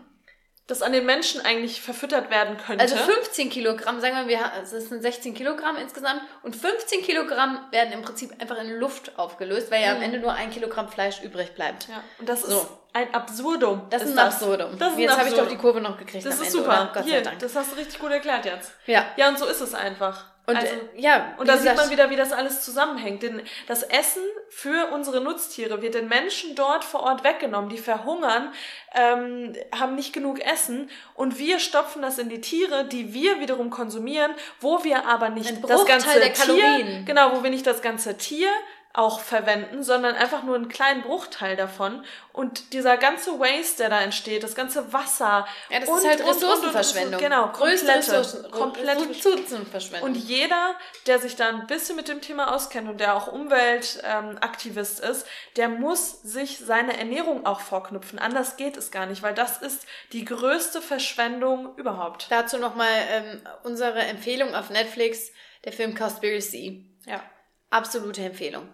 das 0.73 0.81
an 0.81 0.93
den 0.93 1.05
Menschen 1.05 1.45
eigentlich 1.45 1.83
verfüttert 1.83 2.31
werden 2.31 2.57
könnte. 2.57 2.83
Also 2.83 2.97
15 2.97 3.51
Kilogramm, 3.51 4.01
sagen 4.01 4.17
wir, 4.17 4.29
wir 4.29 4.51
es 4.63 4.71
sind 4.71 5.03
16 5.03 5.35
Kilogramm 5.35 5.77
insgesamt 5.77 6.23
und 6.43 6.57
15 6.57 7.03
Kilogramm 7.03 7.59
werden 7.71 7.93
im 7.93 8.01
Prinzip 8.01 8.33
einfach 8.41 8.59
in 8.59 8.79
Luft 8.79 9.19
aufgelöst, 9.19 9.71
weil 9.71 9.83
ja 9.83 9.91
mhm. 9.91 9.97
am 9.97 10.03
Ende 10.03 10.19
nur 10.19 10.33
ein 10.33 10.51
Kilogramm 10.51 10.89
Fleisch 10.89 11.23
übrig 11.23 11.55
bleibt. 11.55 11.89
Ja, 11.89 12.03
und 12.19 12.27
das 12.29 12.43
so. 12.43 12.57
ist 12.57 12.67
ein 12.95 13.13
Absurdum. 13.13 13.83
Das 13.91 14.03
ist 14.03 14.11
ein 14.11 14.17
das. 14.17 14.35
Absurdum. 14.35 14.79
Das 14.79 14.95
ist 14.95 14.99
jetzt 14.99 15.19
habe 15.19 15.29
ich 15.29 15.35
doch 15.35 15.49
die 15.49 15.57
Kurve 15.57 15.83
noch 15.83 15.99
gekriegt. 15.99 16.25
Das 16.25 16.35
ist 16.35 16.41
Ende, 16.41 16.53
super. 16.53 16.91
Gott 16.95 17.05
Hier, 17.05 17.19
sei 17.19 17.21
Dank. 17.21 17.39
Das 17.39 17.55
hast 17.55 17.73
du 17.73 17.77
richtig 17.77 17.99
gut 17.99 18.11
erklärt 18.11 18.47
jetzt. 18.47 18.73
Ja. 18.87 19.05
Ja, 19.17 19.29
und 19.29 19.39
so 19.39 19.47
ist 19.47 19.61
es 19.61 19.75
einfach. 19.75 20.32
Und 20.45 20.57
also, 20.57 20.75
ja, 20.97 21.35
und 21.39 21.49
da 21.49 21.57
sieht 21.57 21.77
man 21.77 21.89
wieder, 21.91 22.11
wie 22.11 22.17
das 22.17 22.33
alles 22.33 22.63
zusammenhängt. 22.63 23.23
Denn 23.23 23.43
das 23.69 23.85
Essen 23.85 24.23
für 24.49 24.91
unsere 24.93 25.21
Nutztiere 25.21 25.83
wird 25.83 25.95
den 25.95 26.09
Menschen 26.09 26.57
dort 26.57 26.85
vor 26.85 27.05
Ort 27.05 27.23
weggenommen. 27.23 27.71
Die 27.71 27.79
verhungern, 27.79 28.53
ähm, 28.95 29.55
haben 29.73 29.95
nicht 29.95 30.13
genug 30.13 30.41
Essen 30.41 30.91
und 31.15 31.39
wir 31.39 31.61
stopfen 31.61 32.03
das 32.03 32.19
in 32.19 32.29
die 32.29 32.41
Tiere, 32.41 32.85
die 32.85 33.15
wir 33.15 33.41
wiederum 33.41 33.71
konsumieren, 33.71 34.33
wo 34.61 34.83
wir 34.83 35.07
aber 35.07 35.29
nicht 35.29 35.63
das 35.69 35.87
ganze 35.87 36.21
Tier, 36.33 37.03
genau, 37.07 37.37
wo 37.37 37.43
wir 37.43 37.51
nicht 37.51 37.67
das 37.67 37.81
ganze 37.81 38.17
Tier 38.17 38.49
auch 38.95 39.21
verwenden, 39.21 39.83
sondern 39.83 40.15
einfach 40.17 40.43
nur 40.43 40.55
einen 40.55 40.69
kleinen 40.69 41.03
Bruchteil 41.03 41.57
davon. 41.57 42.05
Und 42.33 42.75
dieser 42.75 42.99
ganze 42.99 43.39
Waste, 43.39 43.79
der 43.79 43.91
da 43.91 44.01
entsteht, 44.03 44.43
das 44.43 44.55
ganze 44.55 44.93
Wasser. 44.93 45.47
Ja, 45.71 45.81
das 45.81 45.89
und, 45.89 45.99
ist 45.99 46.07
halt 46.07 46.27
Ressourcenverschwendung. 46.27 47.15
Und, 47.15 47.21
genau, 47.21 47.49
größte 47.49 47.89
Ressourcen, 47.89 48.51
komplette 48.51 49.09
Ressourcenverschwendung. 49.09 50.11
Und 50.11 50.17
jeder, 50.17 50.75
der 51.07 51.19
sich 51.19 51.37
da 51.37 51.49
ein 51.49 51.67
bisschen 51.67 51.97
mit 51.97 52.09
dem 52.09 52.21
Thema 52.21 52.55
auskennt 52.55 52.89
und 52.89 53.01
der 53.01 53.17
auch 53.17 53.29
Umweltaktivist 53.29 55.03
ähm, 55.03 55.11
ist, 55.11 55.27
der 55.57 55.71
muss 55.71 56.21
sich 56.23 56.59
seine 56.59 56.99
Ernährung 56.99 57.47
auch 57.47 57.61
vorknüpfen. 57.61 58.19
Anders 58.19 58.57
geht 58.59 58.77
es 58.77 58.91
gar 58.91 59.07
nicht, 59.07 59.23
weil 59.23 59.35
das 59.35 59.63
ist 59.63 59.87
die 60.13 60.27
größte 60.27 60.83
Verschwendung 60.83 61.75
überhaupt. 61.77 62.27
Dazu 62.31 62.59
nochmal 62.59 62.93
ähm, 63.11 63.41
unsere 63.63 64.01
Empfehlung 64.01 64.55
auf 64.55 64.69
Netflix, 64.69 65.33
der 65.65 65.73
Film 65.73 65.95
Conspiracy. 65.95 66.85
Ja. 67.07 67.23
Absolute 67.71 68.23
Empfehlung 68.23 68.69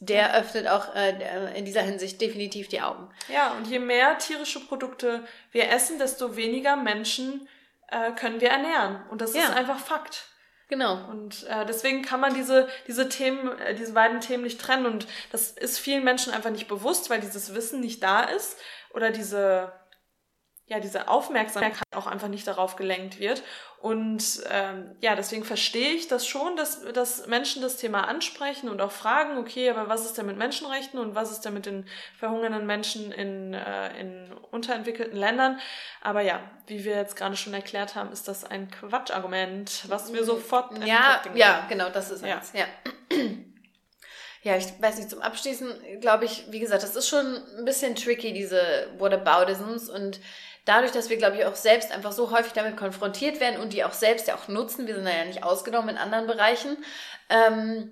der 0.00 0.34
öffnet 0.34 0.66
auch 0.66 0.94
äh, 0.94 1.56
in 1.56 1.66
dieser 1.66 1.82
Hinsicht 1.82 2.20
definitiv 2.20 2.68
die 2.68 2.80
Augen. 2.80 3.08
Ja, 3.28 3.52
und 3.52 3.66
je 3.66 3.78
mehr 3.78 4.18
tierische 4.18 4.60
Produkte 4.60 5.24
wir 5.52 5.70
essen, 5.70 5.98
desto 5.98 6.36
weniger 6.36 6.76
Menschen 6.76 7.46
äh, 7.88 8.12
können 8.12 8.40
wir 8.40 8.48
ernähren. 8.48 9.02
Und 9.10 9.20
das 9.20 9.34
ja. 9.34 9.42
ist 9.42 9.50
einfach 9.50 9.78
Fakt. 9.78 10.24
Genau. 10.68 11.04
Und 11.10 11.46
äh, 11.48 11.66
deswegen 11.66 12.02
kann 12.02 12.20
man 12.20 12.32
diese, 12.32 12.68
diese 12.86 13.08
Themen, 13.08 13.58
äh, 13.58 13.74
diese 13.74 13.92
beiden 13.92 14.20
Themen 14.20 14.44
nicht 14.44 14.60
trennen. 14.60 14.86
Und 14.86 15.06
das 15.32 15.50
ist 15.50 15.78
vielen 15.78 16.04
Menschen 16.04 16.32
einfach 16.32 16.50
nicht 16.50 16.68
bewusst, 16.68 17.10
weil 17.10 17.20
dieses 17.20 17.54
Wissen 17.54 17.80
nicht 17.80 18.02
da 18.02 18.22
ist 18.22 18.56
oder 18.94 19.10
diese, 19.10 19.72
ja, 20.70 20.78
diese 20.78 21.08
Aufmerksamkeit 21.08 21.82
auch 21.96 22.06
einfach 22.06 22.28
nicht 22.28 22.46
darauf 22.46 22.76
gelenkt 22.76 23.18
wird. 23.18 23.42
Und 23.80 24.22
ähm, 24.50 24.94
ja, 25.00 25.16
deswegen 25.16 25.42
verstehe 25.42 25.90
ich 25.90 26.06
das 26.06 26.28
schon, 26.28 26.54
dass, 26.54 26.84
dass 26.92 27.26
Menschen 27.26 27.60
das 27.60 27.76
Thema 27.76 28.06
ansprechen 28.06 28.68
und 28.68 28.80
auch 28.80 28.92
fragen, 28.92 29.36
okay, 29.36 29.68
aber 29.68 29.88
was 29.88 30.04
ist 30.04 30.16
denn 30.16 30.26
mit 30.26 30.36
Menschenrechten 30.36 31.00
und 31.00 31.16
was 31.16 31.32
ist 31.32 31.40
denn 31.40 31.54
mit 31.54 31.66
den 31.66 31.88
verhungernden 32.16 32.66
Menschen 32.66 33.10
in, 33.10 33.52
äh, 33.52 33.98
in 33.98 34.32
unterentwickelten 34.52 35.18
Ländern? 35.18 35.58
Aber 36.02 36.20
ja, 36.20 36.40
wie 36.68 36.84
wir 36.84 36.94
jetzt 36.94 37.16
gerade 37.16 37.36
schon 37.36 37.52
erklärt 37.52 37.96
haben, 37.96 38.12
ist 38.12 38.28
das 38.28 38.44
ein 38.44 38.70
Quatschargument, 38.70 39.86
was 39.88 40.12
wir 40.12 40.22
sofort 40.22 40.78
Ja, 40.86 41.20
ja, 41.34 41.66
genau, 41.68 41.88
das 41.88 42.12
ist 42.12 42.24
ja. 42.24 42.40
ja. 42.54 42.66
Ja, 44.42 44.56
ich 44.56 44.68
weiß 44.80 44.96
nicht, 44.96 45.10
zum 45.10 45.20
Abschließen 45.20 46.00
glaube 46.00 46.24
ich, 46.24 46.46
wie 46.48 46.60
gesagt, 46.60 46.82
das 46.82 46.96
ist 46.96 47.08
schon 47.08 47.42
ein 47.58 47.66
bisschen 47.66 47.94
tricky, 47.94 48.32
diese 48.32 48.88
Whataboutisms 48.96 49.90
und 49.90 50.18
dadurch, 50.70 50.92
dass 50.92 51.10
wir, 51.10 51.16
glaube 51.16 51.36
ich, 51.36 51.44
auch 51.44 51.56
selbst 51.56 51.90
einfach 51.90 52.12
so 52.12 52.30
häufig 52.30 52.52
damit 52.52 52.76
konfrontiert 52.76 53.40
werden 53.40 53.60
und 53.60 53.72
die 53.72 53.82
auch 53.82 53.92
selbst 53.92 54.28
ja 54.28 54.36
auch 54.36 54.46
nutzen, 54.46 54.86
wir 54.86 54.94
sind 54.94 55.06
ja 55.06 55.24
nicht 55.24 55.42
ausgenommen 55.42 55.88
in 55.88 55.96
anderen 55.98 56.28
Bereichen, 56.28 56.76
ähm, 57.28 57.90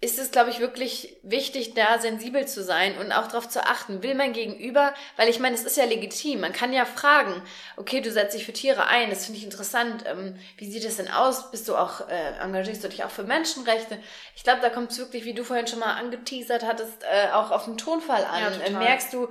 ist 0.00 0.20
es, 0.20 0.30
glaube 0.30 0.50
ich, 0.50 0.60
wirklich 0.60 1.16
wichtig, 1.24 1.74
da 1.74 1.98
sensibel 1.98 2.46
zu 2.46 2.62
sein 2.62 2.96
und 2.98 3.10
auch 3.10 3.26
darauf 3.26 3.48
zu 3.48 3.66
achten, 3.66 4.00
will 4.02 4.14
mein 4.14 4.32
Gegenüber, 4.32 4.94
weil 5.16 5.28
ich 5.28 5.40
meine, 5.40 5.56
es 5.56 5.64
ist 5.64 5.76
ja 5.76 5.84
legitim, 5.86 6.40
man 6.40 6.52
kann 6.52 6.72
ja 6.72 6.84
fragen, 6.84 7.42
okay, 7.76 8.00
du 8.00 8.12
setzt 8.12 8.36
dich 8.36 8.46
für 8.46 8.52
Tiere 8.52 8.86
ein, 8.86 9.10
das 9.10 9.24
finde 9.24 9.38
ich 9.38 9.44
interessant, 9.44 10.04
ähm, 10.06 10.38
wie 10.56 10.70
sieht 10.70 10.84
es 10.84 10.98
denn 10.98 11.10
aus, 11.10 11.50
bist 11.50 11.68
du 11.68 11.74
auch, 11.74 12.08
äh, 12.08 12.38
engagierst 12.40 12.84
du 12.84 12.88
dich 12.88 13.02
auch 13.02 13.10
für 13.10 13.24
Menschenrechte? 13.24 13.98
Ich 14.36 14.44
glaube, 14.44 14.60
da 14.60 14.70
kommt 14.70 14.92
es 14.92 14.98
wirklich, 14.98 15.24
wie 15.24 15.34
du 15.34 15.42
vorhin 15.42 15.66
schon 15.66 15.80
mal 15.80 15.94
angeteasert 15.94 16.64
hattest, 16.64 17.02
äh, 17.02 17.32
auch 17.32 17.50
auf 17.50 17.64
den 17.64 17.76
Tonfall 17.76 18.24
an. 18.24 18.40
Ja, 18.40 18.66
äh, 18.66 18.70
merkst 18.70 19.12
du, 19.12 19.28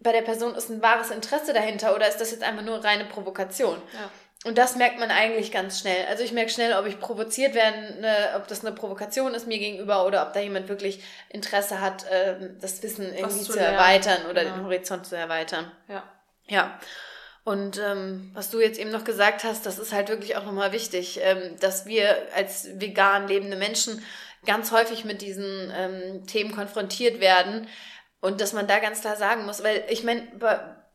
bei 0.00 0.12
der 0.12 0.22
Person 0.22 0.54
ist 0.54 0.68
ein 0.68 0.82
wahres 0.82 1.10
Interesse 1.10 1.54
dahinter 1.54 1.94
oder 1.94 2.06
ist 2.06 2.18
das 2.18 2.30
jetzt 2.30 2.42
einfach 2.42 2.62
nur 2.62 2.84
reine 2.84 3.06
Provokation? 3.06 3.80
Ja. 3.94 4.10
Und 4.44 4.56
das 4.56 4.76
merkt 4.76 4.98
man 4.98 5.10
eigentlich 5.10 5.52
ganz 5.52 5.80
schnell. 5.80 6.06
Also 6.08 6.24
ich 6.24 6.32
merke 6.32 6.50
schnell, 6.50 6.72
ob 6.72 6.86
ich 6.86 6.98
provoziert 6.98 7.54
werde, 7.54 8.00
ne, 8.00 8.30
ob 8.36 8.48
das 8.48 8.64
eine 8.64 8.74
Provokation 8.74 9.34
ist 9.34 9.46
mir 9.46 9.58
gegenüber 9.58 10.06
oder 10.06 10.26
ob 10.26 10.32
da 10.32 10.40
jemand 10.40 10.68
wirklich 10.68 11.02
Interesse 11.28 11.82
hat, 11.82 12.06
äh, 12.10 12.36
das 12.58 12.82
Wissen 12.82 13.14
irgendwie 13.14 13.42
zu, 13.42 13.52
zu 13.52 13.60
erweitern 13.60 14.26
oder 14.30 14.42
ja. 14.42 14.50
den 14.50 14.64
Horizont 14.64 15.06
zu 15.06 15.14
erweitern. 15.14 15.70
Ja. 15.88 16.04
Ja. 16.46 16.80
Und 17.44 17.78
ähm, 17.78 18.30
was 18.32 18.50
du 18.50 18.60
jetzt 18.60 18.78
eben 18.78 18.90
noch 18.90 19.04
gesagt 19.04 19.44
hast, 19.44 19.66
das 19.66 19.78
ist 19.78 19.92
halt 19.92 20.08
wirklich 20.08 20.36
auch 20.36 20.44
nochmal 20.44 20.72
wichtig, 20.72 21.20
ähm, 21.22 21.56
dass 21.60 21.84
wir 21.84 22.16
als 22.34 22.68
vegan 22.80 23.28
lebende 23.28 23.56
Menschen 23.56 24.02
ganz 24.46 24.72
häufig 24.72 25.04
mit 25.04 25.20
diesen 25.20 25.70
ähm, 25.76 26.26
Themen 26.26 26.54
konfrontiert 26.54 27.20
werden 27.20 27.66
und 28.20 28.40
dass 28.40 28.52
man 28.52 28.66
da 28.66 28.78
ganz 28.78 29.02
klar 29.02 29.16
sagen 29.16 29.44
muss, 29.44 29.62
weil 29.62 29.84
ich 29.88 30.02
meine, 30.02 30.22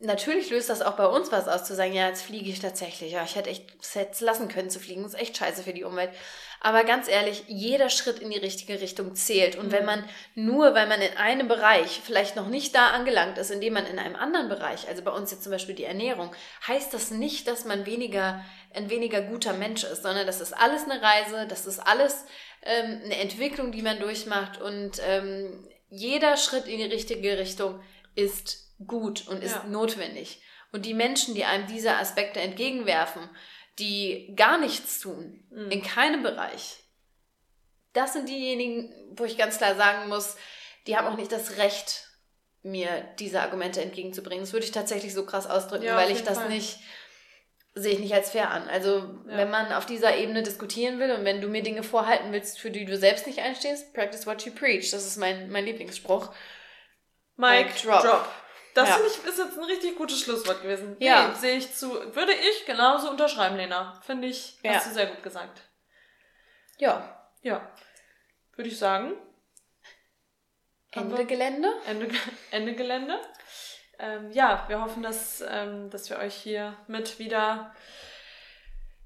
natürlich 0.05 0.49
löst 0.49 0.69
das 0.69 0.81
auch 0.81 0.95
bei 0.95 1.07
uns 1.07 1.31
was 1.31 1.47
aus, 1.47 1.65
zu 1.65 1.75
sagen, 1.75 1.93
ja, 1.93 2.07
jetzt 2.07 2.23
fliege 2.23 2.49
ich 2.49 2.59
tatsächlich. 2.59 3.11
Ja, 3.11 3.23
ich 3.23 3.35
hätte 3.35 3.49
echt 3.49 3.65
es 3.81 4.21
lassen 4.21 4.47
können 4.47 4.69
zu 4.69 4.79
fliegen. 4.79 5.03
Das 5.03 5.13
ist 5.13 5.19
echt 5.19 5.37
scheiße 5.37 5.63
für 5.63 5.73
die 5.73 5.83
Umwelt. 5.83 6.11
Aber 6.61 6.83
ganz 6.83 7.07
ehrlich, 7.07 7.43
jeder 7.47 7.89
Schritt 7.89 8.19
in 8.19 8.31
die 8.31 8.39
richtige 8.39 8.81
Richtung 8.81 9.13
zählt. 9.15 9.55
Und 9.55 9.67
mhm. 9.67 9.71
wenn 9.71 9.85
man 9.85 10.03
nur, 10.33 10.73
weil 10.73 10.87
man 10.87 11.01
in 11.01 11.15
einem 11.17 11.47
Bereich 11.47 12.01
vielleicht 12.03 12.35
noch 12.35 12.47
nicht 12.47 12.73
da 12.73 12.87
angelangt 12.87 13.37
ist, 13.37 13.51
indem 13.51 13.73
man 13.73 13.85
in 13.85 13.99
einem 13.99 14.15
anderen 14.15 14.49
Bereich, 14.49 14.87
also 14.87 15.03
bei 15.03 15.11
uns 15.11 15.31
jetzt 15.31 15.43
zum 15.43 15.51
Beispiel 15.51 15.75
die 15.75 15.83
Ernährung, 15.83 16.31
heißt 16.67 16.93
das 16.93 17.11
nicht, 17.11 17.47
dass 17.47 17.65
man 17.65 17.85
weniger, 17.85 18.43
ein 18.73 18.89
weniger 18.89 19.21
guter 19.21 19.53
Mensch 19.53 19.83
ist, 19.83 20.03
sondern 20.03 20.25
das 20.25 20.41
ist 20.41 20.53
alles 20.53 20.89
eine 20.89 21.01
Reise, 21.01 21.45
das 21.47 21.65
ist 21.65 21.79
alles 21.79 22.25
ähm, 22.63 23.01
eine 23.03 23.17
Entwicklung, 23.17 23.71
die 23.71 23.83
man 23.83 23.99
durchmacht 23.99 24.59
und 24.59 24.99
ähm, 25.07 25.67
jeder 25.89 26.35
Schritt 26.35 26.67
in 26.67 26.77
die 26.77 26.83
richtige 26.83 27.37
Richtung 27.37 27.79
ist 28.15 28.64
gut 28.85 29.27
und 29.27 29.43
ist 29.43 29.55
Ja. 29.55 29.63
notwendig. 29.65 30.41
Und 30.71 30.85
die 30.85 30.93
Menschen, 30.93 31.35
die 31.35 31.45
einem 31.45 31.67
diese 31.67 31.95
Aspekte 31.95 32.39
entgegenwerfen, 32.41 33.29
die 33.79 34.33
gar 34.35 34.57
nichts 34.57 34.99
tun, 34.99 35.43
Mhm. 35.49 35.71
in 35.71 35.81
keinem 35.83 36.23
Bereich, 36.23 36.77
das 37.93 38.13
sind 38.13 38.27
diejenigen, 38.29 38.93
wo 39.17 39.23
ich 39.23 39.37
ganz 39.37 39.57
klar 39.57 39.75
sagen 39.75 40.09
muss, 40.09 40.35
die 40.87 40.97
haben 40.97 41.07
auch 41.07 41.17
nicht 41.17 41.31
das 41.31 41.57
Recht, 41.57 42.09
mir 42.61 42.89
diese 43.19 43.41
Argumente 43.41 43.81
entgegenzubringen. 43.81 44.43
Das 44.43 44.51
würde 44.53 44.65
ich 44.65 44.71
tatsächlich 44.71 45.13
so 45.13 45.25
krass 45.25 45.45
ausdrücken, 45.47 45.85
Ja, 45.85 45.95
weil 45.95 46.11
ich 46.11 46.23
das 46.23 46.39
Fall. 46.39 46.49
nicht, 46.49 46.79
sehe 47.75 47.93
ich 47.93 47.99
nicht 47.99 48.13
als 48.13 48.31
fair 48.31 48.49
an. 48.51 48.67
Also, 48.69 48.97
Ja. 49.27 49.37
wenn 49.37 49.49
man 49.51 49.71
auf 49.71 49.85
dieser 49.85 50.17
Ebene 50.17 50.41
diskutieren 50.43 50.97
will 50.99 51.11
und 51.11 51.25
wenn 51.25 51.41
du 51.41 51.47
mir 51.47 51.61
Dinge 51.61 51.83
vorhalten 51.83 52.31
willst, 52.31 52.59
für 52.59 52.71
die 52.71 52.85
du 52.85 52.97
selbst 52.97 53.27
nicht 53.27 53.39
einstehst, 53.39 53.93
practice 53.93 54.25
what 54.25 54.43
you 54.45 54.51
preach. 54.51 54.89
Das 54.91 55.05
ist 55.05 55.17
mein, 55.17 55.49
mein 55.51 55.65
Lieblingsspruch. 55.65 56.33
Mic 57.37 57.65
Mic 57.65 57.81
drop. 57.83 58.01
drop. 58.01 58.27
Das 58.75 58.89
Ja. 58.89 58.95
finde 58.95 59.09
ich 59.09 59.23
ist 59.25 59.37
jetzt 59.39 59.57
ein 59.57 59.63
richtig 59.63 59.97
gutes 59.97 60.19
Schlusswort 60.21 60.61
gewesen. 60.61 60.97
Ja. 60.99 61.29
Nee, 61.29 61.35
sehe 61.35 61.57
ich 61.57 61.73
zu. 61.73 61.91
Würde 62.13 62.33
ich 62.33 62.65
genauso 62.65 63.09
unterschreiben, 63.09 63.55
Lena. 63.55 63.99
Finde 64.05 64.27
ich, 64.27 64.59
Ja. 64.61 64.73
hast 64.73 64.87
du 64.87 64.93
sehr 64.93 65.07
gut 65.07 65.23
gesagt. 65.23 65.61
Ja. 66.77 67.25
Ja. 67.41 67.67
Würde 68.55 68.69
ich 68.69 68.77
sagen. 68.77 69.13
Ende 70.91 71.25
Gelände. 71.25 71.73
Ende, 71.87 72.09
Ende 72.51 72.75
Gelände. 72.75 73.19
Ähm, 73.97 74.29
ja, 74.31 74.65
wir 74.67 74.81
hoffen, 74.81 75.03
dass, 75.03 75.41
ähm, 75.47 75.89
dass 75.89 76.09
wir 76.09 76.17
euch 76.19 76.35
hier 76.35 76.75
mit 76.87 77.17
wieder 77.17 77.73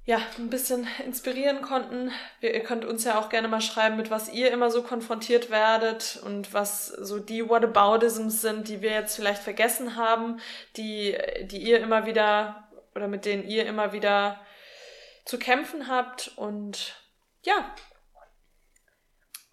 ja, 0.09 0.19
ein 0.39 0.49
bisschen 0.49 0.87
inspirieren 1.05 1.61
konnten. 1.61 2.11
Wir, 2.39 2.55
ihr 2.55 2.63
könnt 2.63 2.83
uns 2.83 3.03
ja 3.03 3.19
auch 3.19 3.29
gerne 3.29 3.47
mal 3.47 3.61
schreiben, 3.61 3.95
mit 3.95 4.09
was 4.09 4.33
ihr 4.33 4.51
immer 4.51 4.71
so 4.71 4.81
konfrontiert 4.81 5.51
werdet 5.51 6.19
und 6.25 6.51
was 6.51 6.87
so 6.87 7.19
die 7.19 7.47
Whataboutisms 7.47 8.41
sind, 8.41 8.69
die 8.69 8.81
wir 8.81 8.89
jetzt 8.89 9.15
vielleicht 9.15 9.43
vergessen 9.43 9.95
haben, 9.95 10.39
die, 10.77 11.15
die 11.43 11.59
ihr 11.59 11.79
immer 11.79 12.07
wieder 12.07 12.67
oder 12.95 13.07
mit 13.07 13.23
denen 13.25 13.47
ihr 13.47 13.67
immer 13.67 13.93
wieder 13.93 14.43
zu 15.25 15.37
kämpfen 15.37 15.87
habt. 15.87 16.31
Und 16.37 16.95
ja, 17.43 17.75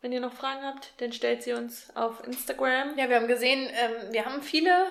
wenn 0.01 0.11
ihr 0.11 0.21
noch 0.21 0.33
Fragen 0.33 0.65
habt, 0.65 0.95
dann 1.03 1.13
stellt 1.13 1.43
sie 1.43 1.53
uns 1.53 1.95
auf 1.95 2.27
Instagram. 2.27 2.97
Ja, 2.97 3.11
wir 3.11 3.17
haben 3.17 3.29
gesehen, 3.29 3.69
ähm, 3.75 4.11
wir 4.11 4.25
haben 4.25 4.41
viele 4.41 4.87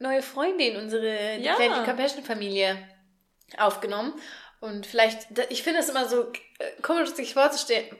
neue 0.00 0.20
Freunde 0.20 0.64
in 0.64 0.76
unsere 0.78 1.36
Ja. 1.36 1.54
Compassion 1.84 2.24
Familie 2.24 2.76
aufgenommen. 3.56 4.14
Und 4.60 4.86
vielleicht, 4.86 5.26
ich 5.50 5.62
finde 5.62 5.80
es 5.80 5.88
immer 5.88 6.08
so 6.08 6.32
äh, 6.58 6.82
komisch, 6.82 7.10
sich 7.10 7.34
vorzustellen, 7.34 7.96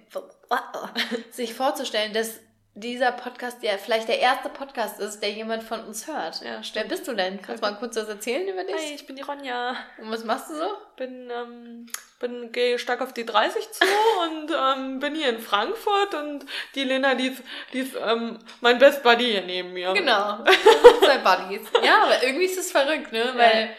sich 1.31 1.55
vorzustellen, 1.55 2.13
dass 2.13 2.41
dieser 2.77 3.13
Podcast 3.13 3.63
ja 3.63 3.79
vielleicht 3.79 4.09
der 4.09 4.19
erste 4.19 4.49
Podcast 4.49 4.99
ist, 4.99 5.21
der 5.21 5.31
jemand 5.31 5.63
von 5.63 5.85
uns 5.85 6.09
hört. 6.09 6.43
Ja, 6.43 6.61
Wer 6.73 6.85
bist 6.85 7.07
du 7.07 7.15
denn? 7.15 7.41
Kannst 7.41 7.63
du 7.63 7.71
mal 7.71 7.77
kurz 7.77 7.95
was 7.97 8.09
erzählen 8.09 8.49
über 8.49 8.65
dich? 8.65 8.75
Hi, 8.75 8.95
ich 8.95 9.07
bin 9.07 9.15
die 9.15 9.23
Ronja. 9.23 9.77
Und 9.99 10.11
was 10.11 10.25
machst 10.25 10.51
du 10.51 10.55
so? 10.55 10.67
Bin, 10.97 11.31
ähm, 11.31 11.87
bin, 12.19 12.51
gehe 12.51 12.81
stark 12.81 13.01
auf 13.01 13.13
die 13.13 13.25
30 13.25 13.71
zu 13.71 13.85
und 14.25 14.51
ähm, 14.51 14.99
bin 14.99 15.15
hier 15.15 15.29
in 15.29 15.39
Frankfurt 15.39 16.15
und 16.15 16.47
die 16.75 16.83
Lena, 16.83 17.15
die 17.15 17.29
ist, 17.29 17.43
die 17.73 17.81
ist 17.81 17.95
ähm, 17.95 18.41
mein 18.61 18.79
Best 18.79 19.05
Buddy 19.05 19.25
hier 19.25 19.43
neben 19.43 19.73
mir. 19.73 19.93
Genau. 19.93 20.45
Zwei 21.05 21.19
Buddies. 21.19 21.69
Ja, 21.85 22.03
aber 22.03 22.25
irgendwie 22.25 22.47
ist 22.47 22.59
es 22.59 22.73
verrückt, 22.73 23.13
ne? 23.13 23.33
Weil 23.37 23.77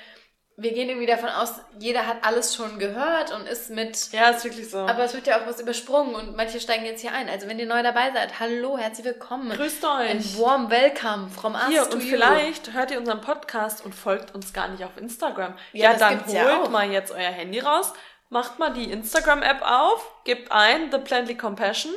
wir 0.57 0.71
gehen 0.73 0.87
irgendwie 0.87 1.05
davon 1.07 1.27
aus, 1.29 1.55
jeder 1.79 2.07
hat 2.07 2.17
alles 2.21 2.55
schon 2.55 2.79
gehört 2.79 3.31
und 3.33 3.45
ist 3.45 3.69
mit 3.71 4.11
Ja, 4.13 4.29
ist 4.29 4.45
wirklich 4.45 4.69
so. 4.69 4.77
Aber 4.79 5.03
es 5.03 5.13
wird 5.13 5.27
ja 5.27 5.37
auch 5.41 5.45
was 5.45 5.59
übersprungen 5.59 6.15
und 6.15 6.37
manche 6.37 6.61
steigen 6.61 6.85
jetzt 6.85 7.01
hier 7.01 7.11
ein. 7.11 7.27
Also 7.27 7.47
wenn 7.49 7.59
ihr 7.59 7.65
neu 7.65 7.83
dabei 7.83 8.11
seid, 8.13 8.39
hallo, 8.39 8.77
herzlich 8.77 9.05
willkommen. 9.05 9.49
Grüßt 9.49 9.83
Ein 9.83 10.19
euch. 10.19 10.39
warm 10.39 10.69
welcome 10.69 11.27
from 11.29 11.55
us 11.55 11.67
Hier, 11.67 11.83
to 11.83 11.95
und 11.95 12.03
you. 12.03 12.09
vielleicht 12.09 12.71
hört 12.71 12.89
ihr 12.91 12.99
unseren 12.99 13.19
Podcast 13.19 13.83
und 13.83 13.93
folgt 13.93 14.33
uns 14.33 14.53
gar 14.53 14.69
nicht 14.69 14.83
auf 14.85 14.95
Instagram. 14.97 15.55
Ja, 15.73 15.91
Ja, 15.91 15.97
dann 15.97 16.25
holt 16.25 16.33
ja 16.33 16.69
mal 16.69 16.89
jetzt 16.89 17.11
euer 17.11 17.19
Handy 17.31 17.59
raus, 17.59 17.91
macht 18.29 18.57
mal 18.57 18.71
die 18.71 18.89
Instagram-App 18.91 19.61
auf, 19.61 20.09
gebt 20.23 20.53
ein 20.53 20.89
The 20.89 20.99
Plantly 20.99 21.35
Compassion 21.35 21.91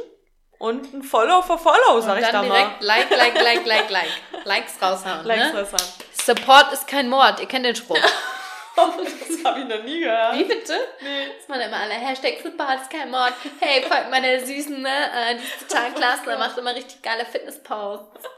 und 0.59 0.92
ein 0.92 1.05
Follow 1.05 1.42
for 1.42 1.59
Follow, 1.59 2.01
sag 2.01 2.14
und 2.16 2.18
ich 2.23 2.27
da 2.27 2.33
dann 2.33 2.49
mal. 2.49 2.57
direkt 2.57 2.83
like, 2.83 3.11
like, 3.11 3.40
like, 3.40 3.66
like, 3.66 3.90
like. 3.90 4.09
Likes 4.44 4.73
raushauen. 4.83 5.25
Likes 5.25 5.53
ne? 5.53 5.61
raushauen. 5.61 5.92
Support 6.25 6.73
ist 6.73 6.88
kein 6.88 7.09
Mord. 7.09 7.38
Ihr 7.38 7.47
kennt 7.47 7.64
den 7.64 7.77
Spruch. 7.77 7.97
Das 8.87 9.45
habe 9.45 9.61
ich 9.61 9.67
noch 9.67 9.83
nie 9.83 10.01
gehört. 10.01 10.35
Wie 10.37 10.45
bitte? 10.45 10.75
Nee. 11.01 11.29
Das 11.38 11.49
waren 11.49 11.61
immer 11.61 11.77
alle 11.79 11.95
Hashtag 11.95 12.38
Support 12.43 12.83
ist 12.83 12.91
kein 12.91 13.11
Mord. 13.11 13.33
Hey, 13.61 13.83
folgt 13.83 14.11
meiner 14.11 14.38
Süßen, 14.45 14.81
ne? 14.83 15.11
Äh, 15.14 15.37
Die 15.37 15.43
ist 15.45 15.69
total 15.69 15.93
klasse. 15.95 16.25
Macht 16.38 16.57
immer 16.59 16.75
richtig 16.75 17.03
geile 17.03 17.25
Fitness-Posts. 17.25 18.29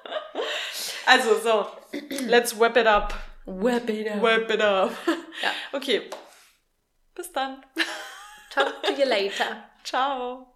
Also, 1.07 1.39
so. 1.41 1.67
Let's 2.27 2.59
wrap 2.59 2.77
it 2.77 2.87
up. 2.87 3.15
Web 3.47 3.89
it 3.91 4.09
up. 4.11 4.23
Wrap 4.23 4.51
it 4.51 4.63
up. 4.63 4.91
Ja. 5.43 5.51
Okay. 5.73 6.09
Bis 7.15 7.33
dann. 7.33 7.65
Talk 8.51 8.83
to 8.83 8.93
you 8.93 9.05
later. 9.07 9.65
Ciao. 9.85 10.50